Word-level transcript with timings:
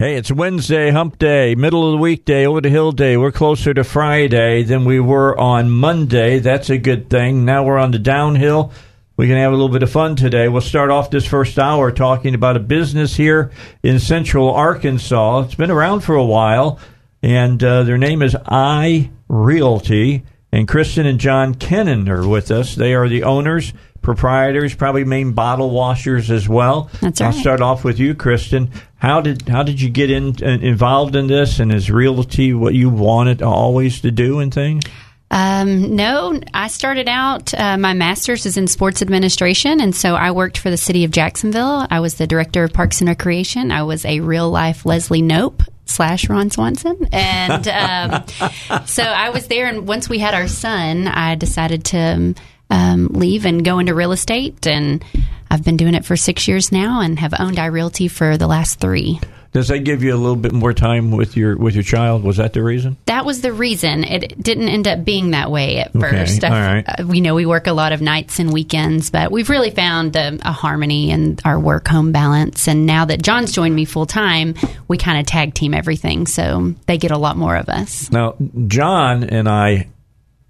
Hey, 0.00 0.14
it's 0.14 0.30
Wednesday, 0.30 0.92
hump 0.92 1.18
day, 1.18 1.56
middle 1.56 1.84
of 1.84 1.90
the 1.90 1.98
weekday, 1.98 2.46
over 2.46 2.60
the 2.60 2.68
hill 2.68 2.92
day. 2.92 3.16
We're 3.16 3.32
closer 3.32 3.74
to 3.74 3.82
Friday 3.82 4.62
than 4.62 4.84
we 4.84 5.00
were 5.00 5.36
on 5.36 5.72
Monday. 5.72 6.38
That's 6.38 6.70
a 6.70 6.78
good 6.78 7.10
thing. 7.10 7.44
Now 7.44 7.64
we're 7.64 7.78
on 7.78 7.90
the 7.90 7.98
downhill. 7.98 8.70
We 9.16 9.26
can 9.26 9.34
have 9.34 9.50
a 9.50 9.56
little 9.56 9.68
bit 9.68 9.82
of 9.82 9.90
fun 9.90 10.14
today. 10.14 10.46
We'll 10.46 10.60
start 10.60 10.90
off 10.90 11.10
this 11.10 11.26
first 11.26 11.58
hour 11.58 11.90
talking 11.90 12.36
about 12.36 12.56
a 12.56 12.60
business 12.60 13.16
here 13.16 13.50
in 13.82 13.98
central 13.98 14.52
Arkansas. 14.52 15.40
It's 15.40 15.56
been 15.56 15.72
around 15.72 16.02
for 16.02 16.14
a 16.14 16.24
while, 16.24 16.78
and 17.20 17.60
uh, 17.64 17.82
their 17.82 17.98
name 17.98 18.22
is 18.22 18.36
I 18.46 19.10
Realty. 19.26 20.22
And 20.52 20.68
Kristen 20.68 21.06
and 21.06 21.18
John 21.18 21.56
Kennan 21.56 22.08
are 22.08 22.26
with 22.26 22.52
us. 22.52 22.76
They 22.76 22.94
are 22.94 23.08
the 23.08 23.24
owners 23.24 23.72
proprietors, 24.02 24.74
probably 24.74 25.04
main 25.04 25.32
bottle 25.32 25.70
washers 25.70 26.30
as 26.30 26.48
well. 26.48 26.90
That's 27.00 27.20
I'll 27.20 27.32
start 27.32 27.60
off 27.60 27.84
with 27.84 27.98
you, 27.98 28.14
Kristen. 28.14 28.70
How 28.96 29.20
did 29.20 29.48
how 29.48 29.62
did 29.62 29.80
you 29.80 29.90
get 29.90 30.10
in, 30.10 30.34
uh, 30.42 30.46
involved 30.46 31.16
in 31.16 31.26
this, 31.26 31.60
and 31.60 31.72
is 31.72 31.90
realty 31.90 32.54
what 32.54 32.74
you 32.74 32.90
wanted 32.90 33.42
always 33.42 34.00
to 34.02 34.10
do 34.10 34.40
and 34.40 34.52
things? 34.52 34.84
Um, 35.30 35.94
no, 35.94 36.40
I 36.54 36.68
started 36.68 37.08
out, 37.08 37.52
uh, 37.52 37.76
my 37.76 37.92
master's 37.92 38.46
is 38.46 38.56
in 38.56 38.66
sports 38.66 39.02
administration. 39.02 39.80
And 39.80 39.94
so 39.94 40.14
I 40.14 40.30
worked 40.30 40.58
for 40.58 40.70
the 40.70 40.76
city 40.76 41.04
of 41.04 41.10
Jacksonville. 41.10 41.86
I 41.90 42.00
was 42.00 42.14
the 42.14 42.26
director 42.26 42.64
of 42.64 42.72
Parks 42.72 43.00
and 43.00 43.08
Recreation. 43.08 43.70
I 43.70 43.82
was 43.82 44.04
a 44.04 44.20
real 44.20 44.50
life 44.50 44.86
Leslie 44.86 45.22
Knope 45.22 45.62
slash 45.84 46.28
Ron 46.28 46.50
Swanson. 46.50 47.08
And 47.12 47.68
um, 47.68 48.24
so 48.86 49.02
I 49.02 49.30
was 49.30 49.48
there. 49.48 49.66
And 49.66 49.86
once 49.86 50.08
we 50.08 50.18
had 50.18 50.34
our 50.34 50.48
son, 50.48 51.06
I 51.06 51.34
decided 51.34 51.84
to 51.86 51.98
um, 51.98 52.34
leave 52.70 53.44
and 53.46 53.64
go 53.64 53.78
into 53.78 53.94
real 53.94 54.12
estate. 54.12 54.66
And 54.66 55.04
I've 55.50 55.64
been 55.64 55.76
doing 55.76 55.94
it 55.94 56.04
for 56.04 56.16
six 56.16 56.46
years 56.48 56.70
now 56.72 57.00
and 57.00 57.18
have 57.18 57.34
owned 57.38 57.56
iRealty 57.56 58.10
for 58.10 58.36
the 58.36 58.46
last 58.46 58.80
three. 58.80 59.20
Does 59.50 59.68
that 59.68 59.78
give 59.78 60.02
you 60.02 60.14
a 60.14 60.16
little 60.16 60.36
bit 60.36 60.52
more 60.52 60.74
time 60.74 61.10
with 61.10 61.34
your 61.34 61.56
with 61.56 61.74
your 61.74 61.82
child? 61.82 62.22
Was 62.22 62.36
that 62.36 62.52
the 62.52 62.62
reason? 62.62 62.98
That 63.06 63.24
was 63.24 63.40
the 63.40 63.50
reason. 63.50 64.04
It 64.04 64.40
didn't 64.40 64.68
end 64.68 64.86
up 64.86 65.06
being 65.06 65.30
that 65.30 65.50
way 65.50 65.78
at 65.78 65.96
Okay, 65.96 66.10
first. 66.10 66.44
all 66.44 66.50
right. 66.50 66.84
Uh, 66.86 67.06
we 67.06 67.22
know 67.22 67.34
we 67.34 67.46
work 67.46 67.66
a 67.66 67.72
lot 67.72 67.92
of 67.92 68.02
nights 68.02 68.38
and 68.40 68.52
weekends, 68.52 69.08
but 69.10 69.32
we've 69.32 69.48
really 69.48 69.70
found 69.70 70.16
a, 70.16 70.38
a 70.46 70.52
harmony 70.52 71.10
in 71.10 71.38
our 71.46 71.58
work 71.58 71.88
home 71.88 72.12
balance. 72.12 72.68
And 72.68 72.84
now 72.84 73.06
that 73.06 73.22
John's 73.22 73.52
joined 73.52 73.74
me 73.74 73.86
full 73.86 74.04
time, 74.04 74.54
we 74.86 74.98
kind 74.98 75.18
of 75.18 75.24
tag 75.24 75.54
team 75.54 75.72
everything, 75.72 76.26
so 76.26 76.74
they 76.84 76.98
get 76.98 77.10
a 77.10 77.18
lot 77.18 77.38
more 77.38 77.56
of 77.56 77.70
us. 77.70 78.10
Now, 78.10 78.34
John 78.66 79.24
and 79.24 79.48
I 79.48 79.88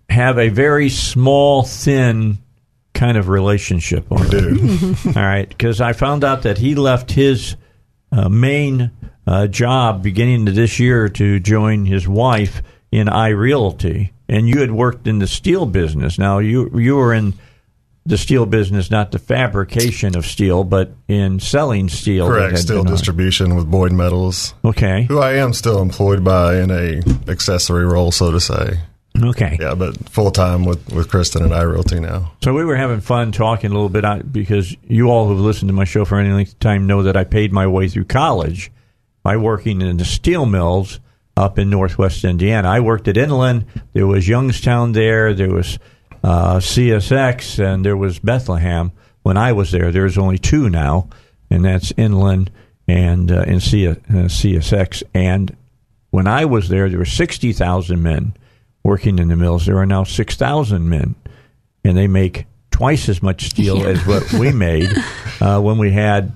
have 0.08 0.38
a 0.38 0.48
very 0.48 0.88
small, 0.88 1.62
thin 1.62 2.38
kind 2.94 3.16
of 3.16 3.28
relationship. 3.28 4.10
We 4.10 4.28
do. 4.28 4.94
All 5.06 5.12
right, 5.12 5.48
because 5.48 5.80
I 5.80 5.92
found 5.92 6.24
out 6.24 6.42
that 6.42 6.58
he 6.58 6.74
left 6.74 7.12
his 7.12 7.56
uh, 8.10 8.28
main 8.28 8.90
uh, 9.26 9.46
job 9.46 10.02
beginning 10.02 10.48
of 10.48 10.54
this 10.54 10.78
year 10.80 11.08
to 11.10 11.38
join 11.40 11.84
his 11.84 12.08
wife 12.08 12.62
in 12.90 13.06
iRealty, 13.06 14.10
and 14.28 14.48
you 14.48 14.60
had 14.60 14.70
worked 14.72 15.06
in 15.06 15.18
the 15.18 15.26
steel 15.26 15.66
business. 15.66 16.18
Now 16.18 16.38
you 16.38 16.70
you 16.78 16.96
were 16.96 17.12
in 17.12 17.34
the 18.06 18.16
steel 18.16 18.46
business, 18.46 18.90
not 18.90 19.10
the 19.12 19.18
fabrication 19.18 20.16
of 20.16 20.24
steel, 20.24 20.64
but 20.64 20.92
in 21.08 21.38
selling 21.38 21.90
steel. 21.90 22.26
Correct. 22.26 22.70
on. 22.70 22.86
distribution 22.86 23.54
with 23.54 23.70
Boyd 23.70 23.92
Metals, 23.92 24.54
Okay. 24.64 25.04
who 25.04 25.18
I 25.18 25.34
am 25.34 25.52
still 25.52 25.82
employed 25.82 26.24
by 26.24 26.58
in 26.58 26.70
a 26.70 27.02
accessory 27.30 27.84
role, 27.84 28.10
so 28.10 28.30
to 28.32 28.40
say. 28.40 28.78
Okay. 29.22 29.56
Yeah, 29.60 29.74
but 29.74 30.08
full 30.08 30.30
time 30.30 30.64
with 30.64 30.92
with 30.92 31.08
Kristen 31.08 31.42
and 31.42 31.52
iRealty 31.52 32.00
now. 32.00 32.32
So 32.42 32.52
we 32.52 32.64
were 32.64 32.76
having 32.76 33.00
fun 33.00 33.32
talking 33.32 33.70
a 33.70 33.74
little 33.74 33.88
bit 33.88 34.32
because 34.32 34.76
you 34.86 35.10
all 35.10 35.26
who've 35.28 35.40
listened 35.40 35.68
to 35.68 35.72
my 35.74 35.84
show 35.84 36.04
for 36.04 36.18
any 36.18 36.32
length 36.32 36.52
of 36.52 36.58
time 36.60 36.86
know 36.86 37.02
that 37.02 37.16
I 37.16 37.24
paid 37.24 37.52
my 37.52 37.66
way 37.66 37.88
through 37.88 38.04
college 38.04 38.70
by 39.22 39.36
working 39.36 39.82
in 39.82 39.96
the 39.96 40.04
steel 40.04 40.46
mills 40.46 41.00
up 41.36 41.58
in 41.58 41.70
northwest 41.70 42.24
Indiana. 42.24 42.68
I 42.68 42.80
worked 42.80 43.08
at 43.08 43.16
Inland. 43.16 43.64
There 43.92 44.06
was 44.06 44.28
Youngstown 44.28 44.92
there. 44.92 45.34
There 45.34 45.50
was 45.50 45.78
uh, 46.24 46.56
USX 46.56 47.64
and 47.64 47.84
there 47.84 47.96
was 47.96 48.18
Bethlehem 48.18 48.92
when 49.22 49.36
I 49.36 49.52
was 49.52 49.70
there. 49.70 49.92
There's 49.92 50.18
only 50.18 50.38
two 50.38 50.68
now, 50.68 51.08
and 51.50 51.64
that's 51.64 51.92
Inland 51.96 52.50
and 52.86 53.30
uh, 53.30 53.42
in 53.42 53.60
C- 53.60 53.86
uh, 53.86 53.94
USX. 53.94 55.02
And 55.14 55.56
when 56.10 56.26
I 56.26 56.44
was 56.44 56.68
there, 56.68 56.88
there 56.88 56.98
were 56.98 57.04
sixty 57.04 57.52
thousand 57.52 58.02
men 58.02 58.34
working 58.88 59.18
in 59.18 59.28
the 59.28 59.36
mills. 59.36 59.66
There 59.66 59.76
are 59.78 59.86
now 59.86 60.04
six 60.04 60.34
thousand 60.36 60.88
men 60.88 61.14
and 61.84 61.96
they 61.96 62.08
make 62.08 62.46
twice 62.70 63.08
as 63.08 63.22
much 63.22 63.50
steel 63.50 63.86
as 63.86 64.04
what 64.06 64.32
we 64.32 64.52
made 64.68 64.88
uh, 65.40 65.60
when 65.60 65.78
we 65.78 65.90
had 65.92 66.32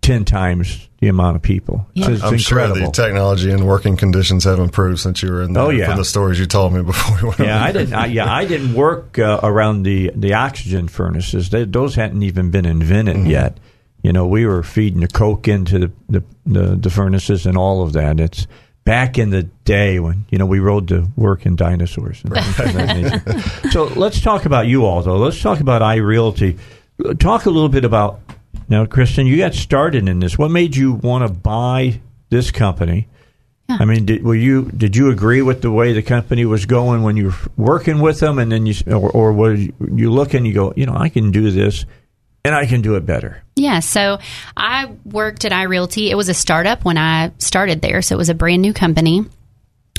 ten 0.00 0.24
times 0.24 0.88
the 1.00 1.08
amount 1.08 1.34
of 1.36 1.42
people. 1.42 1.84
So 1.96 2.12
it's 2.12 2.22
I'm 2.22 2.38
sure 2.38 2.60
incredible. 2.60 2.92
the 2.92 2.92
technology 3.02 3.50
and 3.50 3.66
working 3.66 3.96
conditions 3.96 4.44
have 4.44 4.60
improved 4.60 5.00
since 5.00 5.20
you 5.22 5.32
were 5.32 5.42
in 5.42 5.52
there. 5.52 5.64
Oh, 5.64 5.70
yeah. 5.70 5.86
From 5.88 5.96
the 5.96 6.04
stories 6.04 6.38
you 6.38 6.46
told 6.46 6.72
me 6.72 6.82
before 6.82 7.16
we 7.20 7.28
went 7.28 7.40
yeah. 7.40 7.62
I 7.62 7.72
didn't. 7.72 7.94
I, 7.94 8.06
yeah, 8.06 8.32
I 8.32 8.44
didn't 8.44 8.74
work 8.74 9.18
uh, 9.18 9.40
around 9.42 9.82
the 9.82 10.12
the 10.14 10.34
oxygen 10.34 10.86
furnaces. 10.88 11.50
They, 11.50 11.64
those 11.64 11.94
hadn't 11.96 12.22
even 12.22 12.50
been 12.52 12.66
invented 12.66 13.16
Mm-hmm. 13.16 13.30
yet. 13.30 13.58
You 14.04 14.12
know, 14.12 14.26
we 14.26 14.46
were 14.46 14.62
feeding 14.64 15.00
the 15.00 15.08
coke 15.08 15.46
into 15.48 15.78
the, 15.78 15.92
the 16.08 16.22
the 16.44 16.76
the 16.76 16.90
furnaces 16.90 17.46
and 17.46 17.56
all 17.56 17.82
of 17.82 17.92
that. 17.92 18.18
It's 18.20 18.46
back 18.84 19.18
in 19.18 19.30
the 19.30 19.44
day 19.64 20.00
when 20.00 20.24
you 20.30 20.38
know 20.38 20.46
we 20.46 20.58
rode 20.58 20.88
to 20.88 21.08
work 21.16 21.46
in 21.46 21.56
dinosaurs. 21.56 22.22
And 22.24 22.34
things 22.34 22.58
of 22.58 22.72
that 22.74 22.96
nature. 22.96 23.68
so 23.70 23.84
let's 23.84 24.20
talk 24.20 24.44
about 24.44 24.66
you 24.66 24.84
all 24.84 25.02
though. 25.02 25.16
Let's 25.16 25.40
talk 25.40 25.60
about 25.60 25.82
iRealty. 25.82 26.58
Talk 27.18 27.46
a 27.46 27.50
little 27.50 27.68
bit 27.68 27.84
about 27.84 28.20
now, 28.68 28.86
Kristen. 28.86 29.26
You 29.26 29.36
got 29.38 29.54
started 29.54 30.08
in 30.08 30.20
this. 30.20 30.38
What 30.38 30.50
made 30.50 30.76
you 30.76 30.94
want 30.94 31.26
to 31.26 31.32
buy 31.32 32.00
this 32.30 32.50
company? 32.50 33.08
I 33.68 33.84
mean, 33.84 34.04
did, 34.04 34.22
were 34.22 34.34
you 34.34 34.70
did 34.76 34.96
you 34.96 35.10
agree 35.10 35.40
with 35.42 35.62
the 35.62 35.70
way 35.70 35.92
the 35.92 36.02
company 36.02 36.44
was 36.44 36.66
going 36.66 37.02
when 37.02 37.16
you 37.16 37.26
were 37.26 37.34
working 37.56 38.00
with 38.00 38.20
them, 38.20 38.38
and 38.38 38.52
then 38.52 38.66
you 38.66 38.74
or, 38.86 39.10
or 39.10 39.32
were 39.32 39.54
you, 39.54 39.72
you 39.94 40.10
look 40.10 40.34
and 40.34 40.46
you 40.46 40.52
go, 40.52 40.72
you 40.76 40.84
know, 40.86 40.94
I 40.94 41.08
can 41.08 41.30
do 41.30 41.50
this, 41.50 41.86
and 42.44 42.54
I 42.54 42.66
can 42.66 42.82
do 42.82 42.96
it 42.96 43.06
better. 43.06 43.42
Yeah, 43.54 43.80
so 43.80 44.18
I 44.56 44.92
worked 45.04 45.44
at 45.44 45.52
iRealty. 45.52 46.10
It 46.10 46.16
was 46.16 46.28
a 46.28 46.34
startup 46.34 46.84
when 46.84 46.98
I 46.98 47.32
started 47.38 47.80
there, 47.80 48.02
so 48.02 48.14
it 48.14 48.18
was 48.18 48.30
a 48.30 48.34
brand 48.34 48.62
new 48.62 48.72
company. 48.72 49.24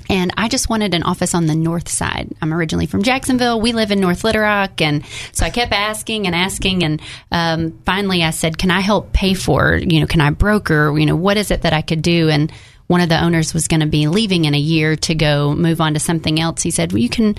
And 0.09 0.34
I 0.36 0.50
just 0.50 0.70
wanted 0.70 0.94
an 0.94 1.03
office 1.03 1.34
on 1.34 1.48
the 1.48 1.56
north 1.56 1.88
side. 1.88 2.30
I'm 2.42 2.53
originally 2.53 2.88
from 2.88 3.03
Jacksonville. 3.03 3.62
We 3.62 3.72
live 3.72 3.90
in 3.90 4.02
North 4.02 4.26
Little 4.26 4.42
Rock. 4.42 4.82
And 4.82 5.06
so 5.32 5.46
I 5.46 5.50
kept 5.50 5.72
asking 5.72 6.28
and 6.28 6.36
asking. 6.36 6.84
And 6.84 7.02
um, 7.32 7.80
finally 7.86 8.22
I 8.22 8.32
said, 8.32 8.58
Can 8.58 8.70
I 8.70 8.82
help 8.82 9.14
pay 9.14 9.34
for, 9.34 9.76
you 9.76 10.02
know, 10.02 10.06
can 10.06 10.20
I 10.20 10.32
broker? 10.32 10.98
You 10.98 11.06
know, 11.06 11.16
what 11.16 11.38
is 11.38 11.52
it 11.52 11.62
that 11.62 11.72
I 11.72 11.82
could 11.82 12.02
do? 12.02 12.28
And 12.28 12.52
one 12.88 13.00
of 13.00 13.08
the 13.08 13.24
owners 13.24 13.53
was 13.53 13.70
going 13.70 13.80
to 13.80 13.86
be 13.86 14.08
leaving 14.08 14.44
in 14.46 14.53
a 14.53 14.59
year 14.59 14.98
to 14.98 15.16
go 15.16 15.56
move 15.56 15.80
on 15.80 15.94
to 15.94 16.00
something 16.02 16.40
else. 16.40 16.62
He 16.62 16.72
said, 16.72 16.92
Well, 16.92 17.02
you 17.02 17.09
can 17.09 17.36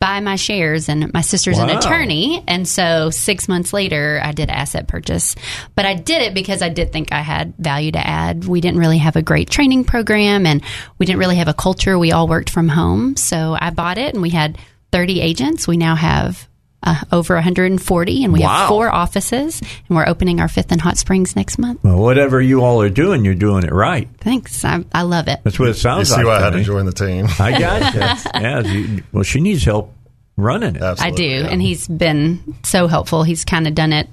buy 0.00 0.18
my 0.20 0.36
shares. 0.36 0.88
And 0.88 1.12
my 1.12 1.20
sister's 1.20 1.58
an 1.58 1.68
attorney. 1.70 2.42
And 2.48 2.66
so 2.66 3.10
six 3.10 3.48
months 3.48 3.72
later, 3.72 4.20
I 4.24 4.32
did 4.32 4.48
asset 4.48 4.88
purchase. 4.88 5.36
But 5.76 5.84
I 5.84 5.94
did 5.94 6.22
it 6.22 6.34
because 6.34 6.62
I 6.62 6.70
did 6.70 6.90
think 6.92 7.12
I 7.12 7.20
had 7.20 7.54
value 7.58 7.92
to 7.92 8.04
add. 8.04 8.46
We 8.46 8.60
didn't 8.60 8.80
really 8.80 8.98
have 8.98 9.16
a 9.16 9.22
great 9.22 9.50
training 9.50 9.84
program 9.84 10.46
and 10.46 10.62
we 10.98 11.06
didn't 11.06 11.18
really 11.20 11.36
have 11.36 11.48
a 11.48 11.54
culture. 11.54 11.98
We 11.98 12.12
all 12.12 12.26
worked 12.26 12.50
from 12.50 12.68
home. 12.68 13.16
So 13.16 13.56
I 13.60 13.70
bought 13.70 13.98
it 13.98 14.14
and 14.14 14.22
we 14.22 14.30
had 14.30 14.58
30 14.90 15.20
agents. 15.20 15.68
We 15.68 15.76
now 15.76 15.94
have 15.96 16.48
uh, 16.82 16.98
over 17.12 17.34
140 17.34 18.24
and 18.24 18.32
we 18.32 18.40
Wow. 18.40 18.48
have 18.48 18.68
four 18.68 18.88
offices 18.88 19.60
and 19.60 19.96
we're 19.98 20.08
opening 20.08 20.40
our 20.40 20.48
fifth 20.48 20.72
in 20.72 20.78
Hot 20.78 20.96
Springs 20.96 21.36
next 21.36 21.58
month. 21.58 21.84
Well, 21.84 21.98
whatever 21.98 22.40
you 22.40 22.64
all 22.64 22.80
are 22.80 22.88
doing, 22.88 23.22
you're 23.22 23.34
doing 23.34 23.64
it 23.64 23.70
right. 23.70 24.08
Thanks. 24.20 24.64
I, 24.64 24.82
I 24.90 25.02
love 25.02 25.28
it. 25.28 25.40
That's 25.44 25.58
what 25.58 25.66
it 25.66 25.72
You 25.76 25.80
sounds 25.80 26.08
see 26.08 26.16
like. 26.16 26.24
why 26.24 26.36
I 26.36 26.38
to 26.38 26.44
had 26.44 26.50
to 26.52 26.56
me. 26.56 26.64
join 26.64 26.86
the 26.86 26.92
team. 26.92 27.26
I 27.38 27.58
got 27.58 27.94
you. 28.34 28.40
yeah. 28.40 29.00
well, 29.12 29.24
she 29.24 29.42
needs 29.42 29.62
help 29.62 29.94
running 30.40 30.76
it. 30.76 30.82
I 30.82 31.10
do. 31.10 31.24
yeah. 31.24 31.48
And 31.48 31.60
he's 31.60 31.86
been 31.88 32.56
so 32.62 32.86
helpful. 32.86 33.22
He's 33.22 33.44
kind 33.44 33.66
of 33.66 33.74
done 33.74 33.92
it 33.92 34.08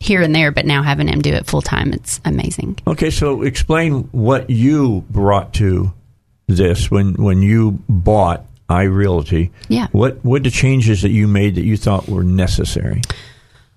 here 0.00 0.22
and 0.22 0.34
there, 0.34 0.52
but 0.52 0.66
now 0.66 0.82
having 0.82 1.08
him 1.08 1.22
do 1.22 1.32
it 1.32 1.46
full 1.46 1.62
time, 1.62 1.92
it's 1.92 2.20
amazing. 2.24 2.78
Okay, 2.86 3.10
so 3.10 3.42
explain 3.42 4.02
what 4.12 4.50
you 4.50 5.04
brought 5.10 5.54
to 5.54 5.92
this 6.46 6.90
when 6.90 7.14
when 7.14 7.42
you 7.42 7.82
bought 7.88 8.44
iRealty. 8.68 9.50
Yeah. 9.68 9.88
What 9.92 10.24
what 10.24 10.42
the 10.42 10.50
changes 10.50 11.02
that 11.02 11.10
you 11.10 11.26
made 11.26 11.54
that 11.54 11.64
you 11.64 11.76
thought 11.76 12.08
were 12.08 12.24
necessary? 12.24 13.02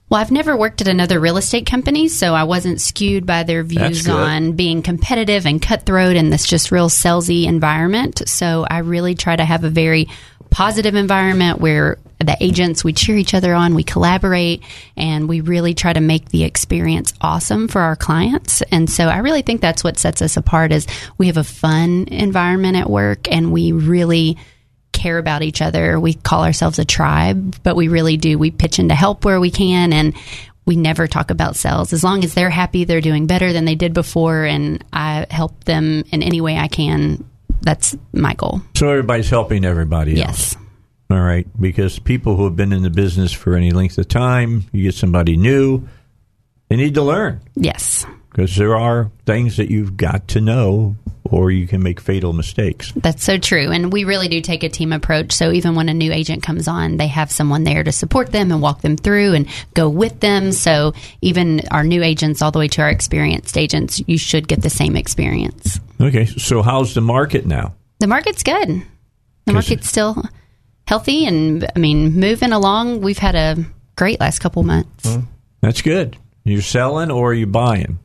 Well, 0.09 0.21
I've 0.21 0.31
never 0.31 0.55
worked 0.55 0.79
at 0.79 0.87
another 0.87 1.19
real 1.19 1.35
estate 1.35 1.65
company, 1.65 2.07
so 2.07 2.33
I 2.33 2.45
wasn't 2.45 2.79
skewed 2.79 3.25
by 3.25 3.43
their 3.43 3.61
views 3.63 4.07
on 4.07 4.53
being 4.53 4.81
competitive 4.81 5.45
and 5.45 5.61
cutthroat 5.61 6.15
in 6.15 6.29
this 6.29 6.45
just 6.45 6.71
real 6.71 6.89
salesy 6.89 7.45
environment. 7.45 8.23
So 8.25 8.65
I 8.69 8.79
really 8.79 9.15
try 9.15 9.35
to 9.35 9.43
have 9.43 9.65
a 9.65 9.69
very 9.69 10.07
positive 10.57 10.95
environment 10.95 11.61
where 11.61 11.99
the 12.17 12.35
agents 12.39 12.83
we 12.83 12.91
cheer 12.91 13.15
each 13.15 13.35
other 13.35 13.53
on, 13.53 13.75
we 13.75 13.83
collaborate, 13.83 14.63
and 14.97 15.29
we 15.29 15.39
really 15.39 15.75
try 15.75 15.93
to 15.93 15.99
make 15.99 16.29
the 16.29 16.43
experience 16.43 17.13
awesome 17.21 17.67
for 17.67 17.79
our 17.79 17.95
clients. 17.95 18.63
And 18.71 18.89
so 18.89 19.07
I 19.07 19.19
really 19.19 19.43
think 19.43 19.61
that's 19.61 19.83
what 19.83 19.99
sets 19.99 20.23
us 20.23 20.35
apart 20.35 20.71
is 20.71 20.87
we 21.19 21.27
have 21.27 21.37
a 21.37 21.43
fun 21.43 22.05
environment 22.07 22.75
at 22.75 22.89
work 22.89 23.31
and 23.31 23.53
we 23.53 23.71
really 23.71 24.39
care 24.93 25.19
about 25.19 25.43
each 25.43 25.61
other. 25.61 25.99
We 25.99 26.15
call 26.15 26.43
ourselves 26.43 26.79
a 26.79 26.85
tribe, 26.85 27.57
but 27.61 27.75
we 27.75 27.87
really 27.87 28.17
do. 28.17 28.39
We 28.39 28.49
pitch 28.49 28.79
in 28.79 28.89
to 28.89 28.95
help 28.95 29.25
where 29.25 29.39
we 29.39 29.51
can 29.51 29.93
and 29.93 30.15
we 30.65 30.75
never 30.75 31.05
talk 31.05 31.29
about 31.29 31.55
sales. 31.55 31.93
As 31.93 32.03
long 32.03 32.23
as 32.23 32.33
they're 32.33 32.49
happy, 32.49 32.83
they're 32.83 32.99
doing 32.99 33.27
better 33.27 33.53
than 33.53 33.65
they 33.65 33.75
did 33.75 33.93
before, 33.93 34.43
and 34.43 34.83
I 34.91 35.27
help 35.29 35.65
them 35.65 36.03
in 36.11 36.23
any 36.23 36.41
way 36.41 36.57
I 36.57 36.67
can. 36.67 37.29
That's 37.67 37.97
my 38.13 38.33
goal. 38.33 38.61
So 38.75 38.89
everybody's 38.89 39.29
helping 39.29 39.65
everybody 39.65 40.13
Yes. 40.13 40.55
else. 40.55 40.63
All 41.11 41.19
right. 41.21 41.45
Because 41.59 41.99
people 41.99 42.37
who 42.37 42.45
have 42.45 42.55
been 42.55 42.71
in 42.71 42.81
the 42.81 42.89
business 42.89 43.33
for 43.33 43.55
any 43.55 43.71
length 43.71 43.97
of 43.97 44.07
time, 44.07 44.63
you 44.71 44.83
get 44.83 44.93
somebody 44.95 45.35
new, 45.35 45.85
they 46.69 46.77
need 46.77 46.93
to 46.93 47.01
learn. 47.01 47.41
Yes. 47.55 48.05
Because 48.29 48.55
there 48.55 48.77
are 48.77 49.11
things 49.25 49.57
that 49.57 49.69
you've 49.69 49.97
got 49.97 50.29
to 50.29 50.39
know, 50.39 50.95
or 51.25 51.51
you 51.51 51.67
can 51.67 51.83
make 51.83 51.99
fatal 51.99 52.31
mistakes. 52.31 52.93
That's 52.95 53.21
so 53.23 53.37
true. 53.37 53.69
And 53.71 53.91
we 53.91 54.05
really 54.05 54.29
do 54.29 54.39
take 54.39 54.63
a 54.63 54.69
team 54.69 54.93
approach. 54.93 55.33
So 55.33 55.51
even 55.51 55.75
when 55.75 55.89
a 55.89 55.93
new 55.93 56.13
agent 56.13 56.41
comes 56.43 56.69
on, 56.69 56.95
they 56.95 57.07
have 57.07 57.31
someone 57.31 57.65
there 57.65 57.83
to 57.83 57.91
support 57.91 58.31
them 58.31 58.49
and 58.49 58.61
walk 58.61 58.79
them 58.81 58.95
through 58.95 59.33
and 59.33 59.47
go 59.73 59.89
with 59.89 60.21
them. 60.21 60.53
So 60.53 60.93
even 61.21 61.61
our 61.69 61.83
new 61.83 62.01
agents, 62.01 62.41
all 62.41 62.51
the 62.51 62.59
way 62.59 62.69
to 62.69 62.81
our 62.81 62.89
experienced 62.89 63.57
agents, 63.57 64.01
you 64.07 64.17
should 64.17 64.47
get 64.47 64.61
the 64.61 64.69
same 64.69 64.95
experience. 64.95 65.81
Okay. 65.99 66.25
So 66.25 66.61
how's 66.61 66.93
the 66.93 67.01
market 67.01 67.45
now? 67.45 67.73
The 67.99 68.07
market's 68.07 68.43
good. 68.43 68.83
The 69.45 69.53
market's 69.53 69.87
still 69.87 70.23
healthy 70.85 71.25
and, 71.25 71.65
I 71.75 71.79
mean, 71.79 72.19
moving 72.19 72.51
along. 72.51 73.01
We've 73.01 73.17
had 73.17 73.35
a 73.35 73.65
great 73.95 74.19
last 74.19 74.39
couple 74.39 74.63
months. 74.63 75.17
That's 75.61 75.81
good. 75.81 76.17
You're 76.43 76.61
selling 76.61 77.11
or 77.11 77.31
are 77.31 77.33
you 77.33 77.47
buying? 77.47 77.99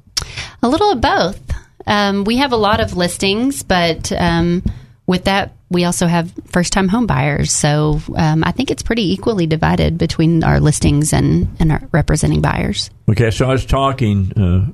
A 0.62 0.68
little 0.68 0.92
of 0.92 1.00
both. 1.00 1.40
Um, 1.86 2.24
we 2.24 2.36
have 2.38 2.52
a 2.52 2.56
lot 2.56 2.80
of 2.80 2.96
listings, 2.96 3.62
but 3.62 4.12
um, 4.12 4.62
with 5.06 5.24
that, 5.24 5.52
we 5.68 5.84
also 5.84 6.06
have 6.06 6.32
first 6.46 6.72
time 6.72 6.88
home 6.88 7.06
buyers. 7.06 7.50
So 7.52 8.00
um, 8.16 8.44
I 8.44 8.52
think 8.52 8.70
it's 8.70 8.82
pretty 8.82 9.12
equally 9.12 9.46
divided 9.46 9.98
between 9.98 10.44
our 10.44 10.60
listings 10.60 11.12
and, 11.12 11.48
and 11.58 11.72
our 11.72 11.82
representing 11.92 12.40
buyers. 12.40 12.90
Okay, 13.08 13.30
so 13.30 13.46
I 13.46 13.52
was 13.52 13.66
talking 13.66 14.32
uh, 14.36 14.72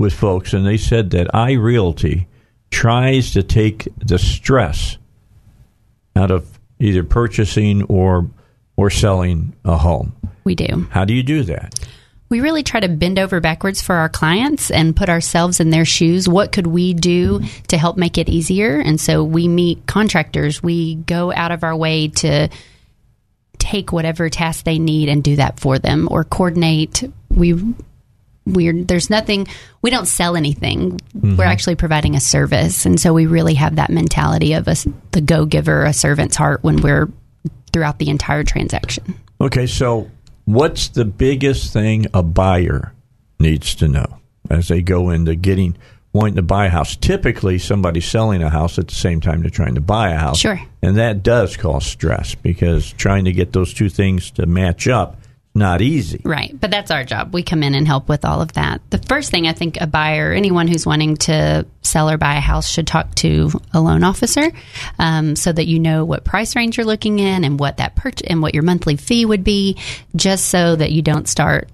with 0.00 0.14
folks, 0.14 0.54
and 0.54 0.66
they 0.66 0.78
said 0.78 1.10
that 1.10 1.28
iRealty 1.28 2.26
tries 2.70 3.32
to 3.32 3.42
take 3.42 3.86
the 3.98 4.18
stress 4.18 4.96
out 6.16 6.30
of 6.30 6.58
either 6.78 7.04
purchasing 7.04 7.82
or 7.82 8.26
or 8.76 8.88
selling 8.88 9.54
a 9.62 9.76
home. 9.76 10.16
We 10.42 10.54
do. 10.54 10.88
How 10.90 11.04
do 11.04 11.12
you 11.12 11.22
do 11.22 11.42
that? 11.42 11.78
We 12.30 12.40
really 12.40 12.62
try 12.62 12.80
to 12.80 12.88
bend 12.88 13.18
over 13.18 13.40
backwards 13.40 13.82
for 13.82 13.96
our 13.96 14.08
clients 14.08 14.70
and 14.70 14.96
put 14.96 15.10
ourselves 15.10 15.60
in 15.60 15.68
their 15.68 15.84
shoes. 15.84 16.26
What 16.26 16.52
could 16.52 16.66
we 16.66 16.94
do 16.94 17.42
to 17.68 17.76
help 17.76 17.98
make 17.98 18.16
it 18.16 18.30
easier? 18.30 18.80
And 18.80 18.98
so 18.98 19.22
we 19.22 19.48
meet 19.48 19.86
contractors. 19.86 20.62
We 20.62 20.94
go 20.94 21.30
out 21.30 21.52
of 21.52 21.62
our 21.62 21.76
way 21.76 22.08
to 22.08 22.48
take 23.58 23.92
whatever 23.92 24.30
task 24.30 24.64
they 24.64 24.78
need 24.78 25.10
and 25.10 25.22
do 25.22 25.36
that 25.36 25.60
for 25.60 25.78
them 25.78 26.08
or 26.10 26.24
coordinate. 26.24 27.02
We 27.28 27.74
we're 28.46 28.84
there's 28.84 29.10
nothing 29.10 29.46
we 29.82 29.90
don't 29.90 30.06
sell 30.06 30.36
anything. 30.36 31.00
We're 31.14 31.30
mm-hmm. 31.30 31.40
actually 31.40 31.76
providing 31.76 32.14
a 32.16 32.20
service. 32.20 32.86
And 32.86 33.00
so 33.00 33.12
we 33.12 33.26
really 33.26 33.54
have 33.54 33.76
that 33.76 33.90
mentality 33.90 34.52
of 34.54 34.68
a, 34.68 34.76
the 35.12 35.20
go 35.20 35.46
giver, 35.46 35.84
a 35.84 35.92
servant's 35.92 36.36
heart 36.36 36.62
when 36.62 36.82
we're 36.82 37.08
throughout 37.72 37.98
the 37.98 38.10
entire 38.10 38.44
transaction. 38.44 39.14
Okay, 39.40 39.66
so 39.66 40.10
what's 40.44 40.88
the 40.88 41.04
biggest 41.04 41.72
thing 41.72 42.06
a 42.12 42.22
buyer 42.22 42.92
needs 43.38 43.74
to 43.76 43.88
know 43.88 44.18
as 44.50 44.68
they 44.68 44.82
go 44.82 45.10
into 45.10 45.34
getting 45.34 45.76
wanting 46.12 46.36
to 46.36 46.42
buy 46.42 46.66
a 46.66 46.70
house? 46.70 46.96
Typically, 46.96 47.58
somebody's 47.58 48.04
selling 48.04 48.42
a 48.42 48.50
house 48.50 48.78
at 48.78 48.88
the 48.88 48.94
same 48.94 49.20
time 49.20 49.40
they're 49.40 49.50
trying 49.50 49.76
to 49.76 49.80
buy 49.80 50.10
a 50.10 50.18
house. 50.18 50.40
Sure. 50.40 50.60
And 50.82 50.96
that 50.98 51.22
does 51.22 51.56
cause 51.56 51.86
stress 51.86 52.34
because 52.34 52.92
trying 52.92 53.24
to 53.24 53.32
get 53.32 53.52
those 53.52 53.72
two 53.72 53.88
things 53.88 54.30
to 54.32 54.44
match 54.44 54.88
up 54.88 55.16
not 55.52 55.82
easy. 55.82 56.20
Right. 56.24 56.58
But 56.58 56.70
that's 56.70 56.92
our 56.92 57.04
job. 57.04 57.34
We 57.34 57.42
come 57.42 57.64
in 57.64 57.74
and 57.74 57.86
help 57.86 58.08
with 58.08 58.24
all 58.24 58.40
of 58.40 58.52
that. 58.52 58.82
The 58.90 58.98
first 58.98 59.32
thing 59.32 59.48
I 59.48 59.52
think 59.52 59.80
a 59.80 59.86
buyer, 59.86 60.32
anyone 60.32 60.68
who's 60.68 60.86
wanting 60.86 61.16
to 61.18 61.66
sell 61.82 62.08
or 62.08 62.18
buy 62.18 62.36
a 62.36 62.40
house, 62.40 62.70
should 62.70 62.86
talk 62.86 63.14
to 63.16 63.50
a 63.72 63.80
loan 63.80 64.04
officer 64.04 64.52
um, 64.98 65.34
so 65.34 65.50
that 65.50 65.66
you 65.66 65.80
know 65.80 66.04
what 66.04 66.24
price 66.24 66.54
range 66.54 66.76
you're 66.76 66.86
looking 66.86 67.18
in 67.18 67.42
and 67.42 67.58
what 67.58 67.78
that 67.78 67.96
purchase 67.96 68.28
and 68.28 68.42
what 68.42 68.54
your 68.54 68.62
monthly 68.62 68.96
fee 68.96 69.24
would 69.24 69.42
be, 69.42 69.76
just 70.14 70.46
so 70.46 70.76
that 70.76 70.92
you 70.92 71.02
don't 71.02 71.28
start 71.28 71.68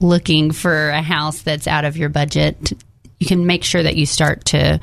looking 0.00 0.50
for 0.50 0.88
a 0.88 1.02
house 1.02 1.42
that's 1.42 1.66
out 1.66 1.84
of 1.84 1.98
your 1.98 2.08
budget. 2.08 2.72
You 3.20 3.26
can 3.26 3.46
make 3.46 3.62
sure 3.62 3.82
that 3.82 3.96
you 3.96 4.06
start 4.06 4.46
to 4.46 4.80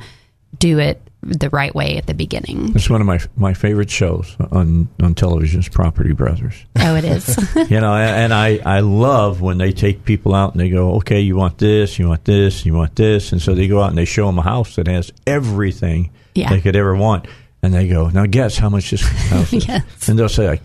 do 0.56 0.78
it 0.78 1.02
the 1.26 1.50
right 1.50 1.74
way 1.74 1.96
at 1.96 2.06
the 2.06 2.14
beginning. 2.14 2.72
It's 2.74 2.88
one 2.88 3.00
of 3.00 3.06
my 3.06 3.18
my 3.36 3.52
favorite 3.54 3.90
shows 3.90 4.36
on 4.52 4.88
on 5.02 5.14
television 5.14 5.60
is 5.60 5.68
Property 5.68 6.12
Brothers. 6.12 6.54
Oh, 6.76 6.94
it 6.96 7.04
is. 7.04 7.36
you 7.70 7.80
know, 7.80 7.94
and 7.94 8.32
I, 8.32 8.60
I 8.64 8.80
love 8.80 9.40
when 9.40 9.58
they 9.58 9.72
take 9.72 10.04
people 10.04 10.34
out 10.34 10.52
and 10.52 10.60
they 10.60 10.70
go, 10.70 10.94
okay, 10.96 11.20
you 11.20 11.36
want 11.36 11.58
this, 11.58 11.98
you 11.98 12.08
want 12.08 12.24
this, 12.24 12.64
you 12.64 12.74
want 12.74 12.94
this. 12.96 13.32
And 13.32 13.42
so 13.42 13.54
they 13.54 13.66
go 13.68 13.82
out 13.82 13.88
and 13.90 13.98
they 13.98 14.04
show 14.04 14.26
them 14.26 14.38
a 14.38 14.42
house 14.42 14.76
that 14.76 14.86
has 14.86 15.12
everything 15.26 16.10
Yeah. 16.34 16.50
they 16.50 16.60
could 16.60 16.76
ever 16.76 16.94
want. 16.94 17.26
And 17.62 17.74
they 17.74 17.88
go, 17.88 18.08
now 18.10 18.26
guess 18.26 18.56
how 18.58 18.68
much 18.68 18.90
this 18.90 19.02
house 19.02 19.52
is. 19.52 19.66
Yes. 19.68 20.08
And 20.08 20.18
they'll 20.18 20.28
say 20.28 20.46
like 20.48 20.62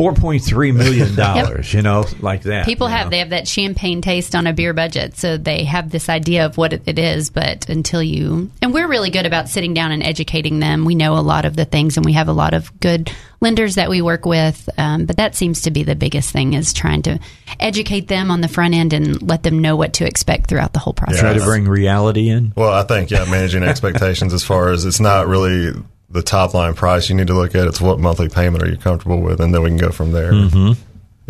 $400,000. 0.00 0.10
$4.3 0.10 0.74
million, 0.74 1.64
you 1.70 1.82
know, 1.82 2.04
like 2.20 2.42
that. 2.42 2.64
People 2.64 2.86
have 2.86 3.06
know. 3.06 3.10
they 3.10 3.18
have 3.18 3.30
that 3.30 3.46
champagne 3.46 4.00
taste 4.00 4.34
on 4.34 4.46
a 4.46 4.52
beer 4.52 4.72
budget, 4.72 5.16
so 5.16 5.36
they 5.36 5.64
have 5.64 5.90
this 5.90 6.08
idea 6.08 6.46
of 6.46 6.56
what 6.56 6.72
it, 6.72 6.82
it 6.86 6.98
is. 6.98 7.30
But 7.30 7.68
until 7.68 8.02
you 8.02 8.50
and 8.62 8.72
we're 8.72 8.88
really 8.88 9.10
good 9.10 9.26
about 9.26 9.48
sitting 9.48 9.74
down 9.74 9.92
and 9.92 10.02
educating 10.02 10.58
them. 10.58 10.84
We 10.84 10.94
know 10.94 11.14
a 11.14 11.20
lot 11.20 11.44
of 11.44 11.56
the 11.56 11.64
things, 11.64 11.96
and 11.96 12.06
we 12.06 12.14
have 12.14 12.28
a 12.28 12.32
lot 12.32 12.54
of 12.54 12.78
good 12.80 13.12
lenders 13.40 13.76
that 13.76 13.88
we 13.88 14.02
work 14.02 14.24
with. 14.24 14.68
Um, 14.78 15.06
but 15.06 15.16
that 15.16 15.34
seems 15.34 15.62
to 15.62 15.70
be 15.70 15.82
the 15.82 15.94
biggest 15.94 16.30
thing 16.30 16.52
is 16.52 16.72
trying 16.72 17.02
to 17.02 17.18
educate 17.58 18.08
them 18.08 18.30
on 18.30 18.40
the 18.40 18.48
front 18.48 18.74
end 18.74 18.92
and 18.92 19.20
let 19.22 19.42
them 19.42 19.60
know 19.60 19.76
what 19.76 19.94
to 19.94 20.06
expect 20.06 20.48
throughout 20.48 20.72
the 20.72 20.78
whole 20.78 20.92
process. 20.92 21.20
Try 21.20 21.34
to 21.34 21.44
bring 21.44 21.66
reality 21.66 22.28
in. 22.28 22.52
Well, 22.56 22.72
I 22.72 22.82
think 22.84 23.10
yeah, 23.10 23.24
managing 23.24 23.62
expectations 23.64 24.32
as 24.32 24.44
far 24.44 24.70
as 24.70 24.84
it's 24.84 25.00
not 25.00 25.26
really 25.26 25.72
the 26.10 26.22
top 26.22 26.54
line 26.54 26.74
price 26.74 27.08
you 27.08 27.14
need 27.14 27.28
to 27.28 27.34
look 27.34 27.54
at. 27.54 27.66
It's 27.66 27.80
what 27.80 27.98
monthly 28.00 28.28
payment 28.28 28.62
are 28.64 28.68
you 28.68 28.76
comfortable 28.76 29.20
with, 29.20 29.40
and 29.40 29.54
then 29.54 29.62
we 29.62 29.70
can 29.70 29.78
go 29.78 29.90
from 29.90 30.12
there. 30.12 30.32
Mm-hmm. 30.32 30.72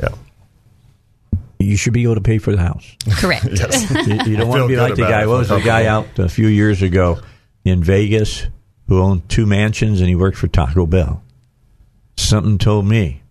Yeah, 0.03 0.09
You 1.59 1.77
should 1.77 1.93
be 1.93 2.03
able 2.05 2.15
to 2.15 2.21
pay 2.23 2.39
for 2.39 2.53
the 2.53 2.63
house. 2.63 2.97
Correct. 3.19 3.45
yes, 3.53 3.91
You, 4.07 4.33
you 4.33 4.37
don't 4.37 4.49
want 4.49 4.63
to 4.63 4.69
be 4.69 4.77
like 4.77 4.95
the 4.95 5.03
guy. 5.03 5.27
What 5.27 5.41
was 5.41 5.49
the 5.51 5.61
guy 5.61 5.87
out 5.87 6.19
a 6.19 6.29
few 6.29 6.47
years 6.47 6.81
ago 6.83 7.21
in 7.65 7.83
Vegas 7.85 8.47
who 8.89 9.01
owned 9.01 9.29
two 9.29 9.45
mansions 9.47 10.01
and 10.01 10.09
he 10.09 10.15
worked 10.15 10.39
for 10.39 10.49
Taco 10.49 10.87
Bell? 10.87 11.23
Something 12.17 12.59
told 12.59 12.87
me 12.87 13.23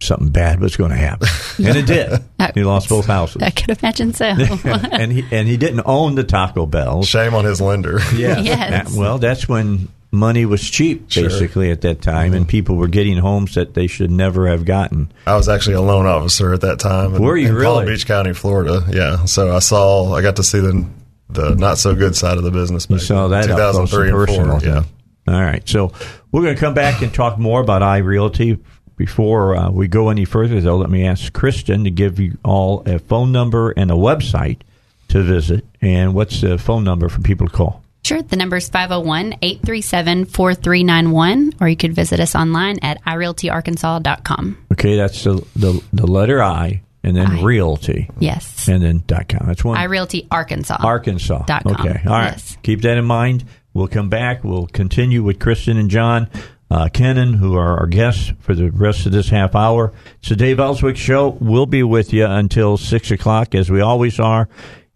something 0.00 0.28
bad 0.30 0.60
was 0.60 0.76
going 0.76 0.90
to 0.90 0.96
happen, 0.96 1.28
and 1.64 1.76
it 1.76 1.86
did. 1.86 2.20
He 2.54 2.62
lost 2.64 2.88
both 2.88 3.06
houses, 3.06 3.42
I 3.42 3.50
could 3.50 3.76
imagine 3.78 4.14
so. 4.14 4.26
and 4.26 5.10
he 5.12 5.24
and 5.32 5.48
he 5.48 5.56
didn't 5.56 5.82
own 5.86 6.14
the 6.14 6.22
Taco 6.24 6.66
Bells. 6.66 7.08
shame 7.08 7.34
on 7.34 7.44
his 7.44 7.60
lender. 7.60 7.98
Yeah, 8.14 8.38
Yes. 8.38 8.90
That- 8.92 8.98
well, 8.98 9.18
that's 9.18 9.48
when 9.48 9.88
money 10.18 10.44
was 10.44 10.68
cheap, 10.68 11.10
Sure. 11.10 11.24
basically 11.28 11.70
at 11.70 11.80
that 11.82 12.02
time, 12.02 12.34
and 12.34 12.46
people 12.48 12.76
were 12.76 12.88
getting 12.88 13.16
homes 13.18 13.54
that 13.54 13.74
they 13.74 13.86
should 13.86 14.10
never 14.10 14.48
have 14.48 14.64
gotten. 14.64 15.10
I 15.26 15.36
was 15.36 15.48
actually 15.48 15.74
a 15.74 15.80
loan 15.80 16.06
officer 16.06 16.52
at 16.52 16.60
that 16.62 16.78
time. 16.78 17.14
In, 17.14 17.22
Were 17.22 17.36
you 17.36 17.56
in 17.56 17.62
Palm? 17.64 17.86
Beach 17.86 18.06
County, 18.06 18.32
Florida? 18.34 18.84
Yeah. 18.90 19.24
So 19.24 19.54
I 19.54 19.60
saw, 19.60 20.14
I 20.14 20.22
got 20.22 20.36
to 20.36 20.42
see 20.42 20.60
the 20.60 20.84
the 21.30 21.54
not 21.54 21.78
so 21.78 21.94
good 21.94 22.16
side 22.16 22.38
of 22.38 22.44
the 22.44 22.50
business. 22.50 22.86
You 22.88 22.98
saw 22.98 23.28
that 23.28 23.44
2003 23.46 24.08
and 24.08 24.16
and 24.18 24.62
four. 24.62 24.68
Yeah. 24.68 24.84
All 25.26 25.40
right. 25.42 25.66
So 25.68 25.92
we're 26.32 26.42
going 26.42 26.54
to 26.54 26.60
come 26.60 26.74
back 26.74 27.02
and 27.02 27.12
talk 27.12 27.38
more 27.38 27.60
about 27.60 27.82
iRealty. 27.82 28.58
Before 28.96 29.54
uh, 29.54 29.70
we 29.70 29.86
go 29.86 30.08
any 30.08 30.24
further, 30.24 30.60
though, 30.60 30.76
let 30.76 30.90
me 30.90 31.06
ask 31.06 31.32
Kristen 31.32 31.84
to 31.84 31.90
give 31.90 32.18
you 32.18 32.36
all 32.44 32.82
a 32.84 32.98
phone 32.98 33.30
number 33.30 33.70
and 33.70 33.92
a 33.92 33.94
website 33.94 34.62
to 35.08 35.22
visit. 35.22 35.64
And 35.80 36.14
what's 36.14 36.40
the 36.40 36.58
phone 36.58 36.82
number 36.82 37.08
for 37.08 37.20
people 37.20 37.46
to 37.46 37.52
call? 37.54 37.84
The 38.16 38.36
number 38.36 38.56
is 38.56 38.68
501 38.68 39.34
837 39.42 40.24
4391, 40.24 41.52
or 41.60 41.68
you 41.68 41.76
could 41.76 41.94
visit 41.94 42.20
us 42.20 42.34
online 42.34 42.78
at 42.82 43.02
irealtyarkansas.com. 43.04 44.66
Okay, 44.72 44.96
that's 44.96 45.22
the 45.24 45.46
the, 45.54 45.82
the 45.92 46.06
letter 46.06 46.42
I, 46.42 46.82
and 47.04 47.16
then 47.16 47.26
I. 47.26 47.42
Realty, 47.42 48.08
Yes. 48.18 48.68
and 48.68 48.82
then 48.82 49.02
dot 49.06 49.28
com. 49.28 49.46
That's 49.46 49.64
one. 49.64 49.76
iRealty 49.76 50.26
Arkansas. 50.30 50.78
Arkansas. 50.80 51.44
Dot 51.44 51.64
com. 51.64 51.74
Okay. 51.74 52.00
All 52.06 52.12
right. 52.12 52.32
Yes. 52.32 52.56
Keep 52.62 52.82
that 52.82 52.96
in 52.98 53.04
mind. 53.04 53.44
We'll 53.74 53.88
come 53.88 54.08
back. 54.08 54.42
We'll 54.42 54.66
continue 54.66 55.22
with 55.22 55.38
Kristen 55.38 55.76
and 55.76 55.90
John 55.90 56.28
uh, 56.70 56.88
Kennan, 56.92 57.34
who 57.34 57.54
are 57.56 57.78
our 57.80 57.86
guests 57.86 58.32
for 58.40 58.54
the 58.54 58.70
rest 58.70 59.06
of 59.06 59.12
this 59.12 59.28
half 59.28 59.54
hour. 59.54 59.92
It's 60.20 60.30
the 60.30 60.36
Dave 60.36 60.58
Elswick 60.58 60.96
Show. 60.96 61.36
We'll 61.40 61.66
be 61.66 61.82
with 61.82 62.12
you 62.12 62.26
until 62.26 62.76
6 62.76 63.10
o'clock, 63.10 63.54
as 63.54 63.70
we 63.70 63.80
always 63.80 64.18
are. 64.18 64.48